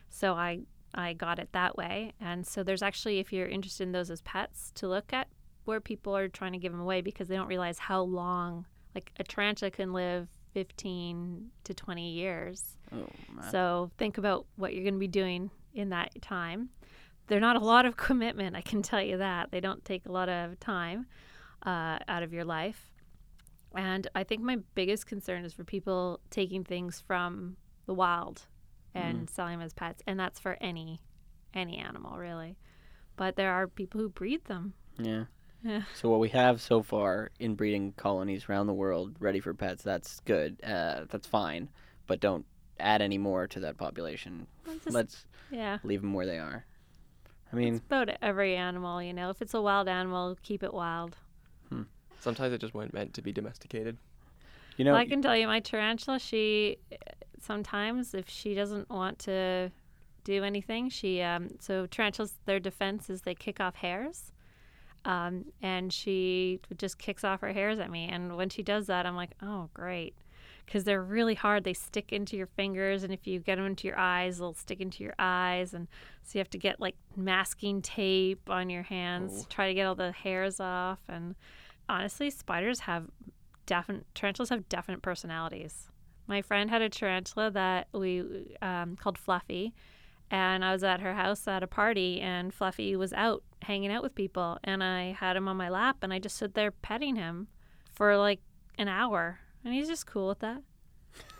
So 0.08 0.34
I 0.34 0.60
I 0.94 1.12
got 1.12 1.38
it 1.38 1.50
that 1.52 1.76
way. 1.76 2.12
And 2.20 2.46
so 2.46 2.62
there's 2.62 2.82
actually, 2.82 3.18
if 3.18 3.32
you're 3.32 3.46
interested 3.46 3.84
in 3.84 3.92
those 3.92 4.10
as 4.10 4.22
pets, 4.22 4.72
to 4.76 4.88
look 4.88 5.12
at 5.12 5.28
where 5.64 5.80
people 5.80 6.16
are 6.16 6.28
trying 6.28 6.52
to 6.52 6.58
give 6.58 6.72
them 6.72 6.80
away 6.80 7.00
because 7.00 7.28
they 7.28 7.36
don't 7.36 7.46
realize 7.46 7.78
how 7.78 8.02
long, 8.02 8.66
like 8.94 9.12
a 9.18 9.24
tarantula 9.24 9.70
can 9.70 9.92
live 9.92 10.28
15 10.54 11.50
to 11.64 11.74
20 11.74 12.10
years. 12.10 12.76
Oh. 12.92 13.06
So 13.50 13.90
think 13.98 14.18
about 14.18 14.46
what 14.56 14.74
you're 14.74 14.82
going 14.82 14.94
to 14.94 15.00
be 15.00 15.06
doing 15.06 15.50
in 15.74 15.90
that 15.90 16.20
time. 16.20 16.70
They're 17.28 17.38
not 17.38 17.54
a 17.54 17.64
lot 17.64 17.86
of 17.86 17.96
commitment, 17.96 18.56
I 18.56 18.60
can 18.60 18.82
tell 18.82 19.00
you 19.00 19.18
that. 19.18 19.52
They 19.52 19.60
don't 19.60 19.84
take 19.84 20.06
a 20.06 20.12
lot 20.12 20.28
of 20.28 20.58
time 20.58 21.06
uh, 21.64 21.98
out 22.08 22.22
of 22.22 22.32
your 22.32 22.44
life. 22.44 22.90
And 23.74 24.08
I 24.14 24.24
think 24.24 24.42
my 24.42 24.58
biggest 24.74 25.06
concern 25.06 25.44
is 25.44 25.52
for 25.52 25.64
people 25.64 26.20
taking 26.30 26.64
things 26.64 27.02
from 27.06 27.56
the 27.86 27.94
wild 27.94 28.42
and 28.94 29.30
selling 29.30 29.58
them 29.58 29.64
as 29.66 29.72
pets, 29.72 30.02
and 30.06 30.18
that's 30.18 30.40
for 30.40 30.56
any 30.60 31.00
any 31.54 31.78
animal 31.78 32.16
really. 32.18 32.56
But 33.16 33.36
there 33.36 33.52
are 33.52 33.66
people 33.68 34.00
who 34.00 34.08
breed 34.08 34.44
them. 34.46 34.74
yeah. 34.98 35.24
Yeah. 35.62 35.82
So 35.94 36.08
what 36.08 36.20
we 36.20 36.30
have 36.30 36.58
so 36.62 36.82
far 36.82 37.30
in 37.38 37.54
breeding 37.54 37.92
colonies 37.92 38.46
around 38.48 38.66
the 38.66 38.72
world 38.72 39.14
ready 39.20 39.40
for 39.40 39.52
pets, 39.52 39.82
that's 39.82 40.18
good. 40.20 40.58
Uh, 40.64 41.04
that's 41.10 41.26
fine, 41.26 41.68
but 42.06 42.18
don't 42.18 42.46
add 42.78 43.02
any 43.02 43.18
more 43.18 43.46
to 43.48 43.60
that 43.60 43.76
population. 43.76 44.46
It's 44.66 44.84
just- 44.84 44.94
Let's 44.94 45.26
yeah. 45.50 45.76
leave 45.84 46.00
them 46.00 46.14
where 46.14 46.24
they 46.24 46.38
are. 46.38 46.64
I 47.26 47.28
It's 47.48 47.54
mean, 47.54 47.74
about 47.90 48.08
every 48.22 48.56
animal, 48.56 49.02
you 49.02 49.12
know. 49.12 49.28
If 49.28 49.42
it's 49.42 49.52
a 49.52 49.60
wild 49.60 49.86
animal, 49.86 50.38
keep 50.42 50.62
it 50.62 50.72
wild. 50.72 51.18
Sometimes 52.20 52.52
it 52.52 52.60
just 52.60 52.74
weren't 52.74 52.92
meant 52.94 53.14
to 53.14 53.22
be 53.22 53.32
domesticated. 53.32 53.96
you 54.76 54.84
know, 54.84 54.92
well, 54.92 55.00
I 55.00 55.06
can 55.06 55.20
tell 55.22 55.36
you, 55.36 55.46
my 55.46 55.60
tarantula, 55.60 56.18
she 56.20 56.76
sometimes, 57.40 58.14
if 58.14 58.28
she 58.28 58.54
doesn't 58.54 58.88
want 58.90 59.18
to 59.20 59.70
do 60.24 60.44
anything, 60.44 60.88
she 60.90 61.22
um, 61.22 61.48
so 61.60 61.86
tarantulas, 61.86 62.34
their 62.44 62.60
defense 62.60 63.08
is 63.10 63.22
they 63.22 63.34
kick 63.34 63.58
off 63.60 63.74
hairs, 63.76 64.32
um, 65.04 65.46
and 65.62 65.92
she 65.92 66.60
just 66.76 66.98
kicks 66.98 67.24
off 67.24 67.40
her 67.40 67.52
hairs 67.52 67.78
at 67.78 67.90
me. 67.90 68.06
And 68.10 68.36
when 68.36 68.50
she 68.50 68.62
does 68.62 68.86
that, 68.88 69.06
I'm 69.06 69.16
like, 69.16 69.30
oh 69.42 69.70
great, 69.72 70.14
because 70.66 70.84
they're 70.84 71.02
really 71.02 71.34
hard. 71.34 71.64
They 71.64 71.72
stick 71.72 72.12
into 72.12 72.36
your 72.36 72.46
fingers, 72.48 73.02
and 73.02 73.12
if 73.14 73.26
you 73.26 73.38
get 73.40 73.56
them 73.56 73.64
into 73.66 73.88
your 73.88 73.98
eyes, 73.98 74.38
they'll 74.38 74.52
stick 74.54 74.80
into 74.80 75.02
your 75.02 75.14
eyes, 75.18 75.72
and 75.72 75.88
so 76.22 76.38
you 76.38 76.40
have 76.40 76.50
to 76.50 76.58
get 76.58 76.80
like 76.80 76.96
masking 77.16 77.80
tape 77.80 78.48
on 78.50 78.68
your 78.68 78.82
hands, 78.82 79.32
Oh. 79.42 79.46
try 79.48 79.68
to 79.68 79.74
get 79.74 79.86
all 79.86 79.94
the 79.94 80.12
hairs 80.12 80.60
off. 80.60 80.98
And 81.08 81.34
honestly, 81.90 82.30
spiders 82.30 82.80
have 82.80 83.08
definite 83.66 84.06
tarantulas 84.14 84.48
have 84.48 84.68
definite 84.68 85.02
personalities. 85.02 85.88
My 86.26 86.42
friend 86.42 86.70
had 86.70 86.82
a 86.82 86.88
tarantula 86.88 87.50
that 87.50 87.88
we 87.92 88.56
um, 88.62 88.96
called 88.96 89.18
Fluffy, 89.18 89.74
and 90.30 90.64
I 90.64 90.72
was 90.72 90.84
at 90.84 91.00
her 91.00 91.14
house 91.14 91.46
at 91.48 91.62
a 91.62 91.66
party, 91.66 92.20
and 92.20 92.54
Fluffy 92.54 92.94
was 92.96 93.12
out 93.12 93.42
hanging 93.62 93.90
out 93.90 94.02
with 94.02 94.14
people, 94.14 94.58
and 94.64 94.82
I 94.82 95.12
had 95.12 95.36
him 95.36 95.48
on 95.48 95.56
my 95.56 95.68
lap, 95.68 95.98
and 96.02 96.12
I 96.12 96.18
just 96.18 96.36
stood 96.36 96.54
there 96.54 96.70
petting 96.70 97.16
him 97.16 97.48
for 97.92 98.16
like 98.16 98.40
an 98.78 98.88
hour, 98.88 99.40
and 99.64 99.74
he's 99.74 99.88
just 99.88 100.06
cool 100.06 100.28
with 100.28 100.38
that. 100.38 100.62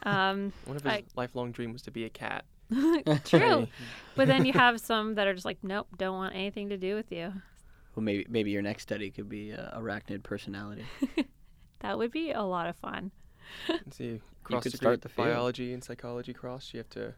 Um, 0.02 0.52
One 0.64 0.76
of 0.76 0.82
his 0.82 0.92
I- 0.92 1.04
lifelong 1.14 1.52
dream 1.52 1.72
was 1.72 1.82
to 1.82 1.90
be 1.90 2.04
a 2.04 2.10
cat. 2.10 2.44
true, 3.24 3.66
but 4.14 4.28
then 4.28 4.44
you 4.44 4.52
have 4.52 4.80
some 4.80 5.14
that 5.16 5.26
are 5.26 5.34
just 5.34 5.44
like, 5.44 5.58
nope, 5.62 5.88
don't 5.98 6.16
want 6.16 6.34
anything 6.34 6.68
to 6.68 6.76
do 6.76 6.94
with 6.94 7.10
you. 7.10 7.32
Well, 7.94 8.04
maybe 8.04 8.26
maybe 8.28 8.50
your 8.50 8.62
next 8.62 8.82
study 8.82 9.10
could 9.10 9.28
be 9.28 9.52
uh, 9.52 9.78
arachnid 9.78 10.22
personality. 10.22 10.86
That 11.80 11.96
would 11.96 12.10
be 12.10 12.30
a 12.32 12.42
lot 12.42 12.66
of 12.66 12.76
fun. 12.76 13.10
let's 13.68 13.96
see, 13.96 14.20
cross 14.44 14.62
could 14.62 14.72
start 14.74 15.02
the 15.02 15.08
field. 15.08 15.28
biology 15.28 15.72
and 15.72 15.82
psychology 15.82 16.32
cross. 16.32 16.72
You 16.72 16.78
have 16.78 16.90
to 16.90 17.14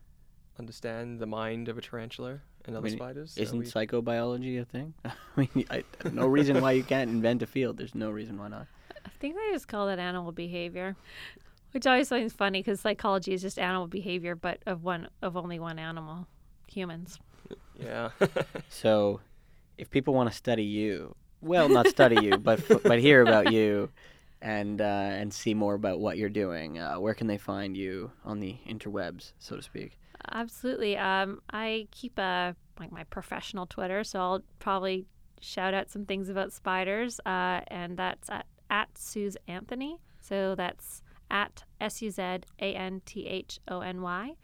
understand 0.58 1.18
the 1.18 1.26
mind 1.26 1.68
of 1.68 1.78
a 1.78 1.80
tarantula 1.80 2.38
and 2.64 2.76
other 2.76 2.84
mean, 2.84 2.96
spiders. 2.96 3.36
Isn't 3.36 3.58
we- 3.58 3.66
psychobiology 3.66 4.60
a 4.60 4.64
thing? 4.64 4.94
I 5.04 5.12
mean, 5.36 5.64
I, 5.70 5.84
no 6.10 6.26
reason 6.26 6.60
why 6.60 6.72
you 6.72 6.84
can't 6.84 7.10
invent 7.10 7.42
a 7.42 7.46
field. 7.46 7.76
There's 7.76 7.94
no 7.94 8.10
reason 8.10 8.38
why 8.38 8.48
not. 8.48 8.66
I 9.04 9.10
think 9.18 9.34
they 9.34 9.52
just 9.52 9.66
call 9.66 9.88
it 9.88 9.98
animal 9.98 10.30
behavior, 10.30 10.94
which 11.72 11.86
always 11.86 12.08
seems 12.08 12.32
funny 12.32 12.60
because 12.60 12.80
psychology 12.80 13.32
is 13.32 13.42
just 13.42 13.58
animal 13.58 13.88
behavior, 13.88 14.36
but 14.36 14.60
of 14.64 14.84
one 14.84 15.08
of 15.22 15.36
only 15.36 15.58
one 15.58 15.80
animal, 15.80 16.28
humans. 16.68 17.18
yeah. 17.78 18.10
So, 18.68 19.20
if 19.78 19.90
people 19.90 20.14
want 20.14 20.30
to 20.30 20.36
study 20.36 20.64
you, 20.64 21.14
well, 21.40 21.68
not 21.68 21.88
study 21.88 22.24
you, 22.24 22.38
but 22.38 22.60
but 22.82 22.98
hear 23.00 23.22
about 23.22 23.52
you, 23.52 23.90
and 24.40 24.80
uh, 24.80 24.84
and 24.84 25.32
see 25.32 25.54
more 25.54 25.74
about 25.74 26.00
what 26.00 26.16
you're 26.16 26.28
doing, 26.28 26.78
uh, 26.78 26.98
where 26.98 27.14
can 27.14 27.26
they 27.26 27.38
find 27.38 27.76
you 27.76 28.10
on 28.24 28.40
the 28.40 28.56
interwebs, 28.68 29.32
so 29.38 29.56
to 29.56 29.62
speak? 29.62 29.98
Absolutely. 30.30 30.96
Um, 30.96 31.40
I 31.50 31.88
keep 31.90 32.18
a 32.18 32.54
like 32.78 32.92
my 32.92 33.04
professional 33.04 33.66
Twitter, 33.66 34.04
so 34.04 34.20
I'll 34.20 34.42
probably 34.58 35.06
shout 35.40 35.74
out 35.74 35.90
some 35.90 36.06
things 36.06 36.28
about 36.28 36.52
spiders, 36.52 37.20
uh, 37.26 37.60
and 37.68 37.96
that's 37.96 38.30
at 38.30 38.46
at 38.70 38.96
Suze 38.96 39.36
Anthony. 39.48 39.98
So 40.20 40.54
that's 40.54 41.02
at 41.30 41.64
S 41.80 42.02
U 42.02 42.10
Z 42.10 42.22
A 42.22 42.74
N 42.74 43.02
T 43.04 43.26
H 43.26 43.58
O 43.68 43.80
N 43.80 44.02
Y. 44.02 44.36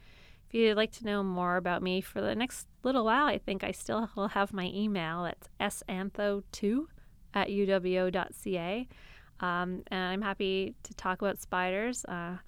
If 0.48 0.54
you'd 0.54 0.76
like 0.78 0.92
to 0.92 1.04
know 1.04 1.22
more 1.22 1.58
about 1.58 1.82
me 1.82 2.00
for 2.00 2.22
the 2.22 2.34
next 2.34 2.68
little 2.82 3.04
while, 3.04 3.26
I 3.26 3.36
think 3.36 3.62
I 3.62 3.72
still 3.72 4.08
will 4.16 4.28
have 4.28 4.54
my 4.54 4.64
email. 4.74 5.26
It's 5.26 5.48
santho2 5.60 6.86
at 7.34 7.48
uwo.ca. 7.48 8.88
Um, 9.40 9.82
and 9.88 10.00
I'm 10.00 10.22
happy 10.22 10.74
to 10.84 10.94
talk 10.94 11.20
about 11.20 11.38
spiders 11.38 12.04
uh, 12.06 12.38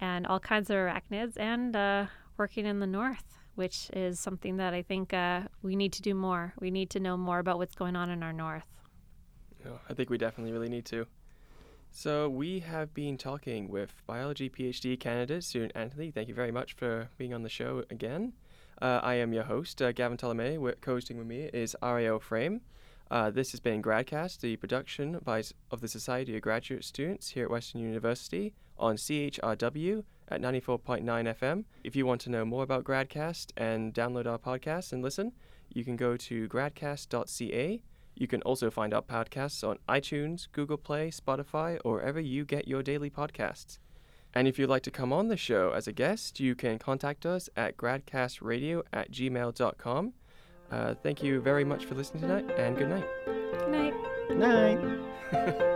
and 0.00 0.26
all 0.26 0.40
kinds 0.40 0.70
of 0.70 0.76
arachnids 0.76 1.34
and 1.36 1.76
uh, 1.76 2.06
working 2.36 2.66
in 2.66 2.80
the 2.80 2.86
north, 2.86 3.38
which 3.54 3.90
is 3.92 4.18
something 4.18 4.56
that 4.56 4.74
I 4.74 4.82
think 4.82 5.14
uh, 5.14 5.42
we 5.62 5.76
need 5.76 5.92
to 5.92 6.02
do 6.02 6.14
more. 6.14 6.52
We 6.60 6.72
need 6.72 6.90
to 6.90 7.00
know 7.00 7.16
more 7.16 7.38
about 7.38 7.58
what's 7.58 7.76
going 7.76 7.94
on 7.94 8.10
in 8.10 8.24
our 8.24 8.32
north. 8.32 8.66
Yeah, 9.64 9.78
I 9.88 9.94
think 9.94 10.10
we 10.10 10.18
definitely 10.18 10.52
really 10.52 10.68
need 10.68 10.84
to. 10.86 11.06
So 11.98 12.28
we 12.28 12.58
have 12.58 12.92
been 12.92 13.16
talking 13.16 13.70
with 13.70 13.94
biology 14.06 14.50
PhD 14.50 15.00
candidate 15.00 15.42
Susan 15.44 15.72
Anthony. 15.74 16.10
Thank 16.10 16.28
you 16.28 16.34
very 16.34 16.52
much 16.52 16.74
for 16.74 17.08
being 17.16 17.32
on 17.32 17.42
the 17.42 17.48
show 17.48 17.84
again. 17.88 18.34
Uh, 18.82 19.00
I 19.02 19.14
am 19.14 19.32
your 19.32 19.44
host, 19.44 19.80
uh, 19.80 19.92
Gavin 19.92 20.18
Tolometti. 20.18 20.56
Wi- 20.56 20.74
Co-hosting 20.82 21.16
with 21.16 21.26
me 21.26 21.48
is 21.54 21.74
Ariel 21.82 22.20
Frame. 22.20 22.60
Uh, 23.10 23.30
this 23.30 23.50
has 23.52 23.60
been 23.60 23.82
Gradcast, 23.82 24.40
the 24.40 24.56
production 24.56 25.18
of 25.26 25.80
the 25.80 25.88
Society 25.88 26.36
of 26.36 26.42
Graduate 26.42 26.84
Students 26.84 27.30
here 27.30 27.44
at 27.44 27.50
Western 27.50 27.80
University 27.80 28.52
on 28.78 28.96
CHRW 28.96 30.04
at 30.28 30.42
94.9 30.42 31.02
FM. 31.02 31.64
If 31.82 31.96
you 31.96 32.04
want 32.04 32.20
to 32.20 32.30
know 32.30 32.44
more 32.44 32.62
about 32.62 32.84
Gradcast 32.84 33.52
and 33.56 33.94
download 33.94 34.26
our 34.26 34.38
podcast 34.38 34.92
and 34.92 35.02
listen, 35.02 35.32
you 35.72 35.82
can 35.82 35.96
go 35.96 36.18
to 36.18 36.46
gradcast.ca. 36.46 37.82
You 38.16 38.26
can 38.26 38.42
also 38.42 38.70
find 38.70 38.94
our 38.94 39.02
podcasts 39.02 39.66
on 39.66 39.78
iTunes, 39.88 40.48
Google 40.50 40.78
Play, 40.78 41.10
Spotify, 41.10 41.78
or 41.84 41.94
wherever 41.94 42.18
you 42.18 42.44
get 42.44 42.66
your 42.66 42.82
daily 42.82 43.10
podcasts. 43.10 43.78
And 44.34 44.48
if 44.48 44.58
you'd 44.58 44.70
like 44.70 44.82
to 44.82 44.90
come 44.90 45.12
on 45.12 45.28
the 45.28 45.36
show 45.36 45.70
as 45.70 45.86
a 45.86 45.92
guest, 45.92 46.40
you 46.40 46.54
can 46.54 46.78
contact 46.78 47.24
us 47.24 47.48
at 47.56 47.76
gradcastradio 47.76 48.82
at 48.92 49.10
gmail.com. 49.10 50.12
Uh, 50.70 50.94
thank 51.02 51.22
you 51.22 51.40
very 51.40 51.64
much 51.64 51.84
for 51.84 51.94
listening 51.94 52.22
tonight, 52.22 52.50
and 52.58 52.76
good 52.76 52.88
night. 52.88 53.06
Good 53.26 53.68
night. 53.70 53.94
Good 54.28 54.38
Night. 54.38 55.72